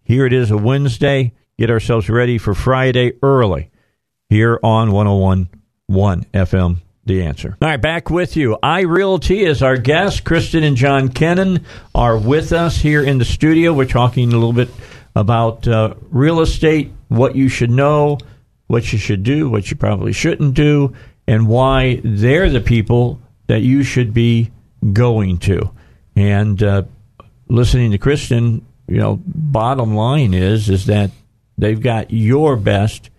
Here 0.03 0.25
it 0.25 0.33
is, 0.33 0.51
a 0.51 0.57
Wednesday. 0.57 1.33
Get 1.57 1.69
ourselves 1.69 2.09
ready 2.09 2.37
for 2.37 2.53
Friday 2.53 3.13
early 3.21 3.69
here 4.29 4.59
on 4.63 4.89
101.1 4.89 6.25
FM 6.31 6.77
the 7.05 7.23
answer. 7.23 7.57
All 7.61 7.67
right, 7.67 7.81
back 7.81 8.09
with 8.09 8.35
you. 8.35 8.57
iRealty 8.63 9.45
is 9.45 9.61
our 9.61 9.77
guest. 9.77 10.23
Kristen 10.23 10.63
and 10.63 10.77
John 10.77 11.09
Kennan 11.09 11.65
are 11.93 12.17
with 12.17 12.53
us 12.53 12.77
here 12.77 13.03
in 13.03 13.17
the 13.17 13.25
studio. 13.25 13.73
We're 13.73 13.85
talking 13.85 14.29
a 14.29 14.37
little 14.37 14.53
bit 14.53 14.69
about 15.15 15.67
uh, 15.67 15.95
real 16.09 16.39
estate, 16.39 16.91
what 17.09 17.35
you 17.35 17.49
should 17.49 17.71
know, 17.71 18.17
what 18.67 18.91
you 18.91 18.99
should 18.99 19.23
do, 19.23 19.49
what 19.49 19.69
you 19.69 19.77
probably 19.77 20.13
shouldn't 20.13 20.53
do, 20.53 20.95
and 21.27 21.47
why 21.47 22.01
they're 22.03 22.49
the 22.49 22.61
people 22.61 23.19
that 23.47 23.61
you 23.61 23.83
should 23.83 24.13
be 24.13 24.51
going 24.93 25.37
to. 25.39 25.71
And 26.15 26.61
uh, 26.63 26.83
listening 27.47 27.91
to 27.91 27.97
Kristen, 27.97 28.65
you 28.87 28.97
know, 28.97 29.19
bottom 29.25 29.93
line 29.95 30.33
is 30.33 30.69
is 30.69 30.85
that 30.87 31.11
they've 31.63 31.81
got 31.81 32.11
your 32.11 32.55
best 32.55 33.09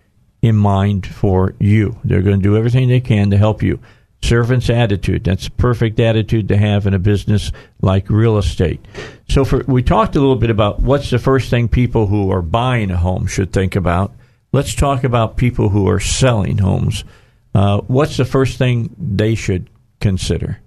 in 0.41 0.55
mind 0.55 1.07
for 1.07 1.55
you. 1.59 1.97
They're 2.03 2.21
going 2.21 2.39
to 2.39 2.43
do 2.43 2.57
everything 2.57 2.87
they 2.87 2.99
can 2.99 3.31
to 3.31 3.37
help 3.37 3.63
you. 3.63 3.79
Servant's 4.21 4.69
attitude. 4.69 5.23
That's 5.23 5.47
a 5.47 5.51
perfect 5.51 5.99
attitude 5.99 6.47
to 6.47 6.57
have 6.57 6.87
in 6.87 6.93
a 6.93 6.99
business 6.99 7.51
like 7.81 8.09
real 8.09 8.37
estate. 8.37 8.83
So 9.29 9.45
for, 9.45 9.63
we 9.67 9.83
talked 9.83 10.15
a 10.15 10.19
little 10.19 10.35
bit 10.35 10.49
about 10.49 10.79
what's 10.79 11.09
the 11.09 11.19
first 11.19 11.49
thing 11.49 11.67
people 11.67 12.07
who 12.07 12.31
are 12.31 12.41
buying 12.41 12.91
a 12.91 12.97
home 12.97 13.27
should 13.27 13.51
think 13.51 13.75
about. 13.75 14.13
Let's 14.51 14.73
talk 14.73 15.03
about 15.03 15.37
people 15.37 15.69
who 15.69 15.87
are 15.89 15.99
selling 15.99 16.57
homes. 16.57 17.03
Uh, 17.53 17.81
what's 17.81 18.17
the 18.17 18.25
first 18.25 18.57
thing 18.57 18.95
they 18.97 19.35
should 19.35 19.69
consider? 19.99 20.59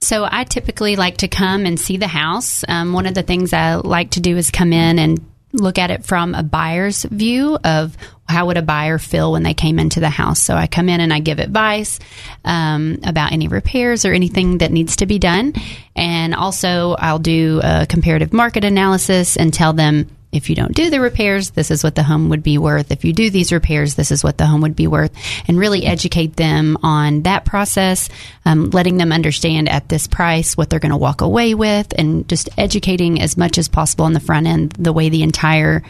So 0.00 0.28
I 0.30 0.44
typically 0.44 0.96
like 0.96 1.18
to 1.18 1.28
come 1.28 1.64
and 1.64 1.80
see 1.80 1.96
the 1.96 2.06
house. 2.08 2.62
Um, 2.68 2.92
one 2.92 3.06
of 3.06 3.14
the 3.14 3.22
things 3.22 3.52
I 3.52 3.76
like 3.76 4.10
to 4.12 4.20
do 4.20 4.36
is 4.36 4.50
come 4.50 4.72
in 4.72 4.98
and 4.98 5.24
look 5.54 5.78
at 5.78 5.90
it 5.90 6.04
from 6.04 6.34
a 6.34 6.42
buyer's 6.42 7.04
view 7.04 7.58
of 7.62 7.96
how 8.28 8.46
would 8.46 8.56
a 8.56 8.62
buyer 8.62 8.98
feel 8.98 9.32
when 9.32 9.42
they 9.42 9.54
came 9.54 9.78
into 9.78 10.00
the 10.00 10.08
house. 10.08 10.40
So 10.40 10.54
I 10.54 10.66
come 10.66 10.88
in 10.88 11.00
and 11.00 11.12
I 11.12 11.20
give 11.20 11.38
advice 11.38 11.98
um, 12.44 12.98
about 13.04 13.32
any 13.32 13.48
repairs 13.48 14.04
or 14.04 14.12
anything 14.12 14.58
that 14.58 14.72
needs 14.72 14.96
to 14.96 15.06
be 15.06 15.18
done, 15.18 15.54
and 15.94 16.34
also 16.34 16.96
I'll 16.98 17.18
do 17.18 17.60
a 17.62 17.86
comparative 17.86 18.32
market 18.32 18.64
analysis 18.64 19.36
and 19.36 19.52
tell 19.52 19.72
them 19.72 20.08
if 20.34 20.50
you 20.50 20.56
don't 20.56 20.74
do 20.74 20.90
the 20.90 21.00
repairs, 21.00 21.50
this 21.50 21.70
is 21.70 21.84
what 21.84 21.94
the 21.94 22.02
home 22.02 22.28
would 22.28 22.42
be 22.42 22.58
worth. 22.58 22.90
If 22.90 23.04
you 23.04 23.12
do 23.12 23.30
these 23.30 23.52
repairs, 23.52 23.94
this 23.94 24.10
is 24.10 24.24
what 24.24 24.36
the 24.36 24.46
home 24.46 24.62
would 24.62 24.76
be 24.76 24.86
worth. 24.86 25.12
And 25.46 25.58
really 25.58 25.86
educate 25.86 26.36
them 26.36 26.76
on 26.82 27.22
that 27.22 27.44
process, 27.44 28.08
um, 28.44 28.70
letting 28.70 28.96
them 28.96 29.12
understand 29.12 29.68
at 29.68 29.88
this 29.88 30.06
price 30.06 30.56
what 30.56 30.70
they're 30.70 30.80
going 30.80 30.90
to 30.90 30.96
walk 30.96 31.20
away 31.20 31.54
with, 31.54 31.92
and 31.96 32.28
just 32.28 32.48
educating 32.58 33.20
as 33.20 33.36
much 33.36 33.58
as 33.58 33.68
possible 33.68 34.04
on 34.04 34.12
the 34.12 34.20
front 34.20 34.46
end 34.46 34.72
the 34.72 34.92
way 34.92 35.08
the 35.08 35.22
entire 35.22 35.82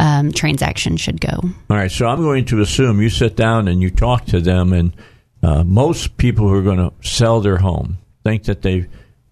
um, 0.00 0.32
transaction 0.32 0.96
should 0.96 1.20
go. 1.20 1.40
All 1.70 1.76
right. 1.76 1.90
So 1.90 2.06
I'm 2.06 2.22
going 2.22 2.44
to 2.46 2.60
assume 2.60 3.00
you 3.00 3.08
sit 3.08 3.36
down 3.36 3.68
and 3.68 3.80
you 3.80 3.90
talk 3.90 4.26
to 4.26 4.40
them, 4.40 4.72
and 4.72 4.92
uh, 5.42 5.62
most 5.64 6.16
people 6.16 6.48
who 6.48 6.54
are 6.54 6.62
going 6.62 6.78
to 6.78 6.92
sell 7.08 7.40
their 7.40 7.58
home 7.58 7.98
think 8.24 8.44
that 8.44 8.62
they, 8.62 8.86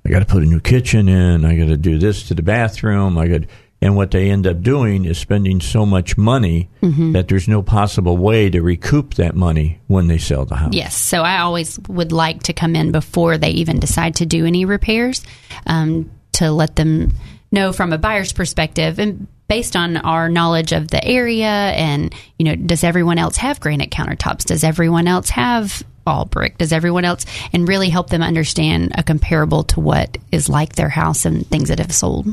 I 0.05 0.09
got 0.09 0.21
to 0.21 0.27
put 0.27 0.43
a 0.43 0.47
new 0.47 0.61
kitchen 0.61 1.09
in, 1.09 1.45
I 1.45 1.57
got 1.57 1.67
to 1.67 1.77
do 1.77 1.99
this 1.99 2.29
to 2.29 2.35
the 2.35 2.43
bathroom, 2.43 3.19
I 3.19 3.29
got 3.29 3.43
and 3.83 3.97
what 3.97 4.11
they 4.11 4.31
end 4.31 4.47
up 4.47 4.63
doing 4.63 5.05
is 5.05 5.19
spending 5.19 5.61
so 5.61 5.87
much 5.87 6.19
money 6.19 6.69
mm-hmm. 6.83 7.13
that 7.13 7.29
there's 7.29 7.49
no 7.49 7.63
possible 7.63 8.17
way 8.17 8.51
to 8.51 8.61
recoup 8.61 9.15
that 9.15 9.35
money 9.35 9.81
when 9.87 10.07
they 10.07 10.19
sell 10.19 10.45
the 10.45 10.57
house. 10.57 10.75
Yes. 10.75 10.97
So 10.97 11.23
I 11.23 11.39
always 11.39 11.79
would 11.89 12.13
like 12.13 12.43
to 12.45 12.53
come 12.53 12.77
in 12.77 12.93
before 12.93 13.39
they 13.39 13.51
even 13.51 13.81
decide 13.81 14.17
to 14.17 14.27
do 14.27 14.45
any 14.45 14.65
repairs 14.65 15.25
um, 15.67 16.11
to 16.33 16.51
let 16.51 16.77
them 16.77 17.13
know 17.53 17.73
from 17.73 17.93
a 17.93 17.99
buyer's 17.99 18.33
perspective 18.33 18.99
and 18.99 19.27
based 19.49 19.75
on 19.75 19.97
our 19.97 20.29
knowledge 20.29 20.73
of 20.73 20.89
the 20.89 21.05
area 21.05 21.45
and 21.45 22.15
you 22.39 22.45
know 22.45 22.55
does 22.55 22.85
everyone 22.85 23.19
else 23.19 23.37
have 23.37 23.59
granite 23.59 23.91
countertops 23.91 24.45
does 24.45 24.63
everyone 24.63 25.09
else 25.09 25.29
have 25.31 25.83
all 26.07 26.25
brick 26.25 26.57
does 26.59 26.73
everyone 26.73 27.05
else 27.05 27.27
and 27.53 27.67
really 27.67 27.89
help 27.89 28.11
them 28.11 28.23
understand 28.23 28.93
a 28.97 29.03
comparable 29.03 29.65
to 29.65 29.81
what 29.81 30.17
is 30.31 30.49
like 30.49 30.77
their 30.77 30.89
house 30.89 31.25
and 31.25 31.45
things 31.49 31.69
that 31.69 31.81
have 31.81 31.93
sold 31.93 32.29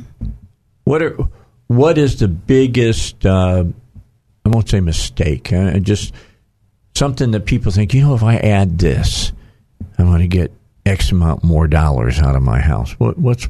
what 0.84 1.02
are 1.02 1.18
what 1.68 1.98
is 1.98 2.20
the 2.20 2.28
biggest? 2.28 3.26
Uh, 3.26 3.66
I 4.46 4.50
won't 4.50 4.70
say 4.70 4.80
mistake. 4.80 5.52
Uh, 5.52 5.80
just 5.80 6.14
something 6.96 7.32
that 7.32 7.46
people 7.46 7.72
think. 7.72 7.94
You 7.94 8.02
know, 8.02 8.16
if 8.16 8.24
I 8.24 8.38
add 8.38 8.80
this, 8.80 9.32
I'm 9.98 10.06
going 10.06 10.22
to 10.22 10.28
get 10.28 10.52
X 10.86 11.12
amount 11.12 11.44
more 11.44 11.68
dollars 11.68 12.20
out 12.20 12.36
of 12.36 12.42
my 12.42 12.60
house. 12.60 12.92
What, 12.94 13.18
what's 13.18 13.48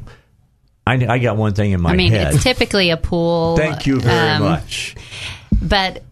I, 0.86 1.06
I, 1.08 1.20
got 1.20 1.38
one 1.38 1.54
thing 1.54 1.72
in 1.72 1.82
my 1.82 1.90
head. 1.90 1.94
I 1.94 1.98
mean, 1.98 2.12
head. 2.12 2.34
it's 2.34 2.44
typically 2.44 2.92
a 2.92 2.98
pool. 2.98 3.58
Thank 3.58 3.86
you 3.86 4.00
very 4.00 4.30
um, 4.30 4.44
much. 4.44 4.96
But 5.62 6.04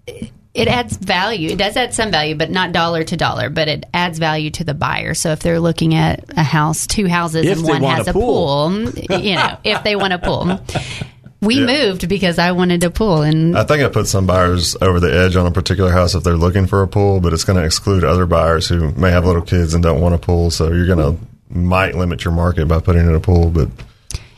it 0.53 0.67
adds 0.67 0.97
value. 0.97 1.51
It 1.51 1.57
does 1.57 1.77
add 1.77 1.93
some 1.93 2.11
value, 2.11 2.35
but 2.35 2.49
not 2.49 2.71
dollar 2.71 3.03
to 3.03 3.17
dollar. 3.17 3.49
But 3.49 3.67
it 3.67 3.85
adds 3.93 4.19
value 4.19 4.49
to 4.51 4.63
the 4.63 4.73
buyer. 4.73 5.13
So 5.13 5.31
if 5.31 5.39
they're 5.39 5.59
looking 5.59 5.95
at 5.95 6.25
a 6.37 6.43
house, 6.43 6.87
two 6.87 7.07
houses, 7.07 7.45
if 7.45 7.57
and 7.59 7.67
one 7.67 7.83
has 7.83 8.07
a 8.07 8.13
pool, 8.13 8.69
pool 8.71 9.19
you 9.19 9.35
know, 9.35 9.57
if 9.63 9.83
they 9.83 9.95
want 9.95 10.13
a 10.13 10.19
pool, 10.19 10.59
we 11.41 11.59
yeah. 11.59 11.65
moved 11.65 12.07
because 12.09 12.39
I 12.39 12.51
wanted 12.51 12.83
a 12.83 12.89
pool, 12.89 13.21
and 13.21 13.57
I 13.57 13.63
think 13.63 13.83
I 13.83 13.89
put 13.89 14.07
some 14.07 14.25
buyers 14.25 14.75
over 14.81 14.99
the 14.99 15.13
edge 15.13 15.35
on 15.35 15.45
a 15.45 15.51
particular 15.51 15.91
house 15.91 16.15
if 16.15 16.23
they're 16.23 16.37
looking 16.37 16.67
for 16.67 16.81
a 16.81 16.87
pool, 16.87 17.19
but 17.19 17.33
it's 17.33 17.43
going 17.43 17.57
to 17.59 17.65
exclude 17.65 18.03
other 18.03 18.25
buyers 18.25 18.67
who 18.67 18.91
may 18.93 19.11
have 19.11 19.25
little 19.25 19.41
kids 19.41 19.73
and 19.73 19.83
don't 19.83 20.01
want 20.01 20.15
a 20.15 20.17
pool. 20.17 20.51
So 20.51 20.71
you're 20.71 20.87
going 20.87 21.17
to 21.17 21.23
might 21.49 21.95
limit 21.95 22.23
your 22.23 22.33
market 22.33 22.67
by 22.67 22.79
putting 22.79 23.07
in 23.07 23.13
a 23.13 23.19
pool, 23.19 23.49
but 23.49 23.69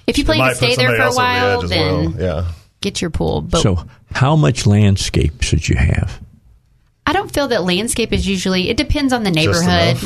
if 0.06 0.18
you 0.18 0.26
plan 0.26 0.50
to 0.50 0.56
stay 0.56 0.76
there 0.76 0.96
for 0.96 1.04
a 1.04 1.14
while, 1.14 1.62
then 1.68 2.14
well. 2.14 2.22
yeah, 2.22 2.52
get 2.82 3.02
your 3.02 3.10
pool. 3.10 3.42
But 3.42 3.62
so, 3.62 3.86
how 4.12 4.36
much 4.36 4.66
landscape 4.66 5.42
should 5.42 5.68
you 5.68 5.76
have? 5.76 6.22
I 7.08 7.14
don't 7.14 7.34
feel 7.34 7.48
that 7.48 7.64
landscape 7.64 8.12
is 8.12 8.28
usually. 8.28 8.70
It 8.70 8.76
depends 8.76 9.14
on 9.14 9.24
the 9.24 9.32
neighborhood, 9.32 9.98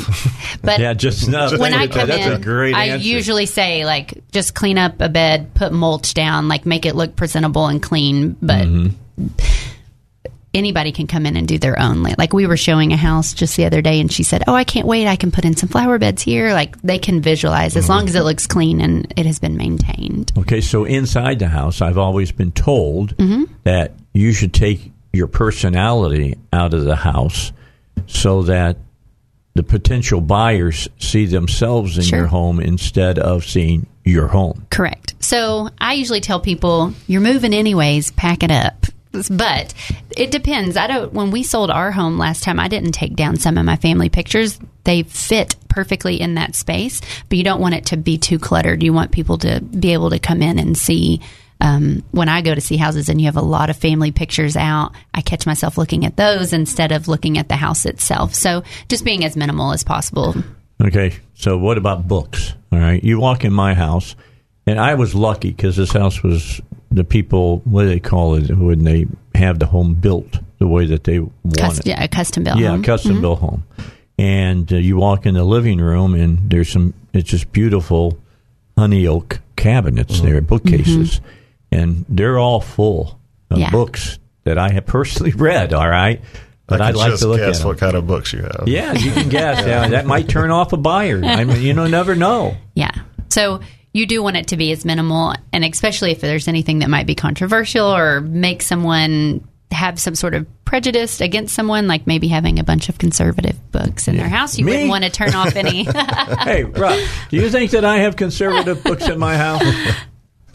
but 0.62 0.78
yeah, 0.78 0.94
just 0.94 1.26
enough. 1.26 1.58
When 1.58 1.74
I 1.74 1.88
come 1.88 2.08
in, 2.08 2.74
I 2.74 2.90
answer. 2.90 3.04
usually 3.04 3.46
say 3.46 3.84
like 3.84 4.22
just 4.30 4.54
clean 4.54 4.78
up 4.78 5.00
a 5.00 5.08
bed, 5.08 5.52
put 5.52 5.72
mulch 5.72 6.14
down, 6.14 6.46
like 6.46 6.64
make 6.64 6.86
it 6.86 6.94
look 6.94 7.16
presentable 7.16 7.66
and 7.66 7.82
clean. 7.82 8.36
But 8.40 8.68
mm-hmm. 8.68 9.26
anybody 10.54 10.92
can 10.92 11.08
come 11.08 11.26
in 11.26 11.36
and 11.36 11.48
do 11.48 11.58
their 11.58 11.76
own. 11.76 12.04
Like 12.04 12.32
we 12.32 12.46
were 12.46 12.56
showing 12.56 12.92
a 12.92 12.96
house 12.96 13.34
just 13.34 13.56
the 13.56 13.64
other 13.64 13.82
day, 13.82 13.98
and 13.98 14.10
she 14.10 14.22
said, 14.22 14.44
"Oh, 14.46 14.54
I 14.54 14.62
can't 14.62 14.86
wait! 14.86 15.08
I 15.08 15.16
can 15.16 15.32
put 15.32 15.44
in 15.44 15.56
some 15.56 15.68
flower 15.70 15.98
beds 15.98 16.22
here." 16.22 16.52
Like 16.52 16.80
they 16.82 17.00
can 17.00 17.20
visualize 17.20 17.74
as 17.74 17.86
mm-hmm. 17.86 17.92
long 17.94 18.06
as 18.06 18.14
it 18.14 18.22
looks 18.22 18.46
clean 18.46 18.80
and 18.80 19.12
it 19.16 19.26
has 19.26 19.40
been 19.40 19.56
maintained. 19.56 20.30
Okay, 20.38 20.60
so 20.60 20.84
inside 20.84 21.40
the 21.40 21.48
house, 21.48 21.82
I've 21.82 21.98
always 21.98 22.30
been 22.30 22.52
told 22.52 23.16
mm-hmm. 23.16 23.52
that 23.64 23.94
you 24.12 24.32
should 24.32 24.54
take 24.54 24.91
your 25.12 25.26
personality 25.26 26.38
out 26.52 26.74
of 26.74 26.84
the 26.84 26.96
house 26.96 27.52
so 28.06 28.42
that 28.42 28.76
the 29.54 29.62
potential 29.62 30.20
buyers 30.20 30.88
see 30.98 31.26
themselves 31.26 31.98
in 31.98 32.04
sure. 32.04 32.20
your 32.20 32.28
home 32.28 32.58
instead 32.60 33.18
of 33.18 33.44
seeing 33.44 33.86
your 34.04 34.28
home. 34.28 34.66
Correct. 34.70 35.14
So 35.20 35.68
I 35.78 35.94
usually 35.94 36.20
tell 36.20 36.40
people, 36.40 36.94
you're 37.06 37.20
moving 37.20 37.52
anyways, 37.52 38.10
pack 38.12 38.42
it 38.42 38.50
up. 38.50 38.86
But 39.30 39.74
it 40.16 40.30
depends. 40.30 40.78
I 40.78 40.86
don't 40.86 41.12
when 41.12 41.30
we 41.30 41.42
sold 41.42 41.70
our 41.70 41.90
home 41.90 42.16
last 42.16 42.42
time, 42.42 42.58
I 42.58 42.68
didn't 42.68 42.92
take 42.92 43.14
down 43.14 43.36
some 43.36 43.58
of 43.58 43.66
my 43.66 43.76
family 43.76 44.08
pictures. 44.08 44.58
They 44.84 45.02
fit 45.02 45.54
perfectly 45.68 46.18
in 46.18 46.36
that 46.36 46.54
space, 46.54 47.02
but 47.28 47.36
you 47.36 47.44
don't 47.44 47.60
want 47.60 47.74
it 47.74 47.86
to 47.86 47.98
be 47.98 48.16
too 48.16 48.38
cluttered. 48.38 48.82
You 48.82 48.94
want 48.94 49.12
people 49.12 49.36
to 49.38 49.60
be 49.60 49.92
able 49.92 50.08
to 50.10 50.18
come 50.18 50.40
in 50.40 50.58
and 50.58 50.78
see 50.78 51.20
um, 51.62 52.02
when 52.10 52.28
I 52.28 52.42
go 52.42 52.54
to 52.54 52.60
see 52.60 52.76
houses 52.76 53.08
and 53.08 53.20
you 53.20 53.26
have 53.26 53.36
a 53.36 53.40
lot 53.42 53.70
of 53.70 53.76
family 53.76 54.10
pictures 54.10 54.56
out, 54.56 54.92
I 55.14 55.20
catch 55.20 55.46
myself 55.46 55.78
looking 55.78 56.04
at 56.04 56.16
those 56.16 56.52
instead 56.52 56.90
of 56.90 57.06
looking 57.06 57.38
at 57.38 57.48
the 57.48 57.54
house 57.54 57.86
itself. 57.86 58.34
So 58.34 58.64
just 58.88 59.04
being 59.04 59.24
as 59.24 59.36
minimal 59.36 59.72
as 59.72 59.84
possible. 59.84 60.34
Okay. 60.82 61.14
So 61.34 61.56
what 61.56 61.78
about 61.78 62.08
books? 62.08 62.54
All 62.72 62.80
right. 62.80 63.02
You 63.02 63.20
walk 63.20 63.44
in 63.44 63.52
my 63.52 63.74
house, 63.74 64.16
and 64.66 64.80
I 64.80 64.96
was 64.96 65.14
lucky 65.14 65.50
because 65.52 65.76
this 65.76 65.92
house 65.92 66.24
was 66.24 66.60
the 66.90 67.04
people, 67.04 67.58
what 67.58 67.82
do 67.82 67.90
they 67.90 68.00
call 68.00 68.34
it 68.34 68.50
when 68.50 68.82
they 68.82 69.06
have 69.36 69.60
the 69.60 69.66
home 69.66 69.94
built 69.94 70.40
the 70.58 70.66
way 70.66 70.86
that 70.86 71.04
they 71.04 71.20
want 71.20 71.58
Cust- 71.58 71.80
it? 71.80 71.86
Yeah, 71.86 72.02
a 72.02 72.08
custom 72.08 72.42
built 72.42 72.58
yeah, 72.58 72.70
home. 72.70 72.82
custom 72.82 73.12
mm-hmm. 73.12 73.20
built 73.20 73.38
home. 73.38 73.62
And 74.18 74.72
uh, 74.72 74.76
you 74.76 74.96
walk 74.96 75.26
in 75.26 75.34
the 75.34 75.44
living 75.44 75.78
room, 75.78 76.14
and 76.14 76.50
there's 76.50 76.72
some, 76.72 76.92
it's 77.12 77.30
just 77.30 77.52
beautiful 77.52 78.18
honey 78.76 79.06
oak 79.06 79.38
cabinets 79.54 80.16
mm-hmm. 80.16 80.26
there, 80.26 80.40
bookcases. 80.40 81.20
Mm-hmm 81.20 81.38
and 81.72 82.04
they're 82.08 82.38
all 82.38 82.60
full 82.60 83.18
of 83.50 83.58
yeah. 83.58 83.70
books 83.70 84.18
that 84.44 84.58
I 84.58 84.70
have 84.70 84.86
personally 84.86 85.32
read. 85.36 85.72
All 85.72 85.88
right. 85.88 86.20
But 86.66 86.80
I'd 86.80 86.94
like 86.94 87.18
to 87.18 87.26
look 87.26 87.38
guess 87.38 87.60
at 87.60 87.66
what 87.66 87.78
kind 87.78 87.96
of 87.96 88.06
books 88.06 88.32
you 88.32 88.42
have. 88.42 88.64
Yeah, 88.66 88.92
you 88.92 89.12
can 89.12 89.28
guess. 89.30 89.66
yeah, 89.66 89.88
that 89.88 90.06
might 90.06 90.28
turn 90.28 90.50
off 90.50 90.72
a 90.72 90.76
buyer. 90.76 91.22
I 91.22 91.44
mean, 91.44 91.60
you 91.60 91.74
know, 91.74 91.86
never 91.86 92.14
know. 92.14 92.56
Yeah. 92.74 92.92
So 93.28 93.60
you 93.92 94.06
do 94.06 94.22
want 94.22 94.36
it 94.36 94.48
to 94.48 94.56
be 94.56 94.72
as 94.72 94.84
minimal, 94.84 95.34
and 95.52 95.64
especially 95.64 96.12
if 96.12 96.20
there's 96.20 96.48
anything 96.48 96.78
that 96.78 96.88
might 96.88 97.06
be 97.06 97.14
controversial 97.14 97.86
or 97.86 98.20
make 98.20 98.62
someone 98.62 99.46
have 99.70 99.98
some 99.98 100.14
sort 100.14 100.34
of 100.34 100.46
prejudice 100.64 101.20
against 101.20 101.54
someone, 101.54 101.86
like 101.88 102.06
maybe 102.06 102.28
having 102.28 102.58
a 102.58 102.64
bunch 102.64 102.88
of 102.88 102.98
conservative 102.98 103.58
books 103.72 104.08
in 104.08 104.16
their 104.16 104.28
house, 104.28 104.58
you 104.58 104.64
Me? 104.64 104.72
wouldn't 104.72 104.90
want 104.90 105.04
to 105.04 105.10
turn 105.10 105.34
off 105.34 105.56
any. 105.56 105.84
hey, 106.40 106.64
Rob, 106.64 106.98
do 107.30 107.36
you 107.36 107.50
think 107.50 107.72
that 107.72 107.84
I 107.84 107.98
have 107.98 108.16
conservative 108.16 108.82
books 108.82 109.08
in 109.08 109.18
my 109.18 109.36
house? 109.36 109.62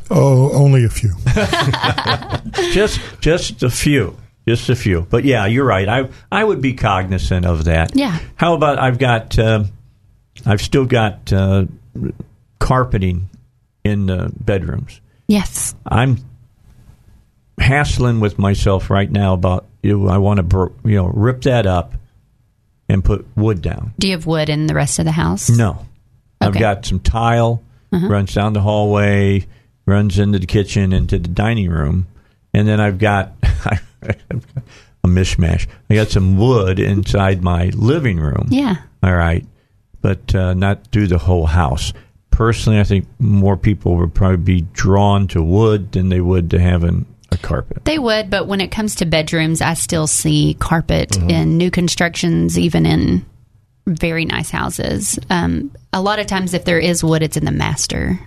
Oh, 0.10 0.52
only 0.54 0.86
a 0.86 0.90
few. 0.90 1.12
just 2.74 3.00
just 3.20 3.64
a 3.64 3.70
few 3.70 4.16
just 4.48 4.70
a 4.70 4.76
few 4.76 5.02
but 5.10 5.26
yeah 5.26 5.46
you're 5.46 5.66
right 5.66 5.90
i 5.90 6.08
i 6.32 6.42
would 6.44 6.62
be 6.62 6.74
cognizant 6.74 7.46
of 7.46 7.66
that 7.66 7.94
Yeah. 7.96 8.18
how 8.36 8.54
about 8.54 8.80
i've 8.80 8.98
got 8.98 9.38
uh, 9.38 9.66
i've 10.46 10.62
still 10.62 10.86
got 10.86 11.32
uh, 11.34 11.66
carpeting 12.60 13.30
in 13.84 14.06
the 14.06 14.32
bedrooms 14.40 15.02
yes. 15.28 15.76
i'm 15.86 16.18
hassling 17.60 18.20
with 18.20 18.38
myself 18.40 18.90
right 18.90 19.12
now 19.12 19.34
about 19.34 19.66
you 19.84 19.98
know, 20.00 20.08
i 20.10 20.18
want 20.18 20.38
to 20.38 20.44
br- 20.44 20.68
you 20.86 20.96
know 20.96 21.08
rip 21.08 21.42
that 21.42 21.66
up 21.66 21.94
and 22.88 23.04
put 23.04 23.26
wood 23.36 23.62
down 23.62 23.94
Do 24.00 24.08
you 24.08 24.14
have 24.16 24.26
wood 24.26 24.50
in 24.50 24.68
the 24.68 24.74
rest 24.76 25.00
of 25.00 25.06
the 25.06 25.12
house? 25.12 25.50
no 25.50 25.86
Okay. 26.42 26.48
i've 26.48 26.58
got 26.60 26.86
some 26.86 27.00
tile 27.00 27.62
runs 27.92 28.34
down 28.34 28.54
the 28.54 28.62
hallway 28.62 29.46
runs 29.88 30.20
into 30.20 30.38
the 30.38 30.46
kitchen 30.46 30.94
into 30.94 31.18
the 31.18 31.28
dining 31.30 31.70
room 31.70 32.06
and 32.54 32.68
then 32.68 32.80
i've 32.86 33.00
got 33.00 33.32
a 34.04 35.08
mishmash 35.08 35.68
i 35.90 35.96
got 35.96 36.10
some 36.10 36.38
wood 36.38 36.80
inside 36.80 37.42
my 37.42 37.70
living 37.74 38.20
room 38.20 38.48
Yeah. 38.50 38.76
all 39.02 39.16
right 39.16 39.46
but 40.02 40.34
uh, 40.36 40.54
not 40.54 40.88
through 40.92 41.08
the 41.08 41.18
whole 41.18 41.46
house 41.46 41.94
personally 42.30 42.80
i 42.80 42.84
think 42.84 43.08
more 43.20 43.58
people 43.58 43.96
would 43.98 44.14
probably 44.14 44.38
be 44.38 44.62
drawn 44.74 45.28
to 45.30 45.42
wood 45.42 45.92
than 45.94 46.10
they 46.10 46.22
would 46.22 46.52
to 46.52 46.60
having 46.60 47.06
a 47.32 47.38
carpet 47.38 47.84
They 47.84 48.00
would, 48.00 48.30
but 48.30 48.48
when 48.48 48.62
it 48.62 48.72
comes 48.72 48.96
to 48.96 49.06
bedrooms, 49.06 49.60
I 49.62 49.74
still 49.74 50.08
see 50.08 50.54
carpet 50.58 51.10
Mm-hmm. 51.10 51.30
in 51.30 51.58
new 51.58 51.70
constructions, 51.70 52.58
even 52.58 52.86
in 52.86 53.26
very 53.86 54.24
nice 54.24 54.50
houses. 54.50 55.20
Um, 55.30 55.76
a 55.92 56.02
lot 56.02 56.20
of 56.20 56.28
times, 56.28 56.54
if 56.54 56.64
there 56.64 56.80
is 56.80 57.04
wood, 57.04 57.22
it's 57.24 57.36
in 57.36 57.44
the 57.44 57.52
master. 57.52 58.18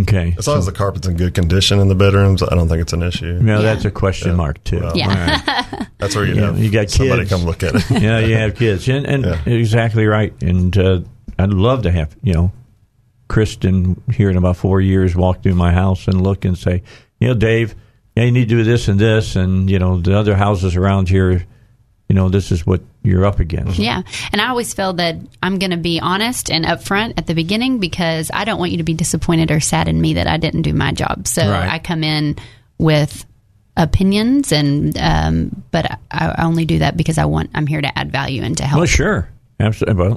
Okay 0.00 0.34
As 0.38 0.46
long 0.48 0.58
as 0.58 0.66
the 0.66 0.72
carpet's 0.72 1.06
in 1.06 1.16
good 1.16 1.34
condition 1.34 1.78
in 1.78 1.88
the 1.88 1.94
bedrooms, 1.94 2.42
I 2.42 2.54
don't 2.54 2.68
think 2.68 2.82
it's 2.82 2.92
an 2.92 3.02
issue. 3.02 3.38
now 3.40 3.56
Yeah. 3.56 3.62
that's 3.62 3.84
a 3.84 3.90
question 3.90 4.34
mark 4.36 4.62
too 4.64 4.80
Well, 4.80 4.96
Yeah. 4.96 5.08
All 5.08 5.14
right. 5.14 5.88
That's 5.98 6.16
where 6.16 6.26
you 6.26 6.34
Yeah, 6.34 6.46
have 6.46 6.58
you 6.58 6.70
got 6.70 6.90
somebody 6.90 7.22
kids. 7.22 7.30
come 7.30 7.44
look 7.44 7.62
at 7.62 7.74
it. 7.76 8.02
yeah, 8.02 8.18
you 8.18 8.34
have 8.36 8.56
kids, 8.56 8.86
and, 8.88 9.06
and 9.06 9.24
Yeah. 9.24 9.40
exactly 9.46 10.06
right. 10.06 10.34
And 10.42 10.76
uh, 10.76 11.00
I'd 11.38 11.50
love 11.50 11.82
to 11.84 11.90
have 11.92 12.14
you 12.22 12.34
know, 12.34 12.52
Kristen 13.28 14.00
here 14.12 14.28
in 14.30 14.36
about 14.36 14.56
four 14.56 14.80
years 14.80 15.16
walk 15.16 15.42
through 15.42 15.54
my 15.54 15.72
house 15.72 16.06
and 16.08 16.20
look 16.22 16.44
and 16.44 16.58
say, 16.58 16.82
you 17.20 17.28
know, 17.28 17.34
Dave, 17.34 17.74
yeah, 18.16 18.24
you 18.24 18.32
need 18.32 18.48
to 18.48 18.56
do 18.56 18.64
this 18.64 18.88
and 18.88 18.98
this, 19.00 19.34
and 19.36 19.70
you 19.70 19.78
know, 19.78 19.98
the 20.00 20.16
other 20.16 20.36
houses 20.36 20.76
around 20.76 21.08
here, 21.08 21.46
you 22.08 22.14
know, 22.14 22.28
this 22.28 22.52
is 22.52 22.66
what 22.66 22.82
you're 23.02 23.24
up 23.24 23.40
against. 23.40 23.78
Yeah. 23.78 24.02
And 24.32 24.40
I 24.40 24.48
always 24.48 24.74
feel 24.74 24.92
that 24.94 25.16
I'm 25.42 25.58
going 25.58 25.70
to 25.70 25.76
be 25.78 26.00
honest 26.00 26.50
and 26.50 26.64
upfront 26.64 27.14
at 27.16 27.26
the 27.26 27.34
beginning 27.34 27.78
because 27.80 28.30
I 28.32 28.44
don't 28.44 28.58
want 28.58 28.72
you 28.72 28.78
to 28.78 28.84
be 28.84 28.94
disappointed 28.94 29.50
or 29.50 29.60
sad 29.60 29.88
in 29.88 30.00
me 30.00 30.14
that 30.14 30.26
I 30.26 30.36
didn't 30.36 30.62
do 30.62 30.72
my 30.74 30.92
job. 30.92 31.26
So 31.26 31.48
Right. 31.48 31.70
I 31.70 31.78
come 31.78 32.04
in 32.04 32.36
with 32.78 33.24
opinions 33.76 34.52
and 34.52 34.96
um, 34.98 35.62
but 35.70 35.90
I, 36.10 36.28
I 36.36 36.44
only 36.44 36.64
do 36.64 36.78
that 36.80 36.96
because 36.96 37.18
I 37.18 37.24
want 37.24 37.50
I'm 37.54 37.66
here 37.66 37.80
to 37.80 37.98
add 37.98 38.12
value 38.12 38.42
and 38.42 38.56
to 38.58 38.64
help. 38.64 38.78
Well, 38.78 38.86
sure, 38.86 39.28
absolutely. 39.58 40.00
Well, 40.02 40.14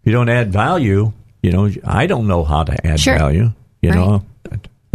if 0.00 0.06
you 0.06 0.12
don't 0.12 0.28
add 0.28 0.52
value, 0.52 1.12
you 1.42 1.50
know, 1.52 1.68
I 1.84 2.06
don't 2.06 2.26
know 2.28 2.44
how 2.44 2.62
to 2.64 2.86
add 2.86 3.00
Sure. 3.00 3.18
value. 3.18 3.52
You 3.80 3.90
Right. 3.90 3.96
know, 3.96 4.24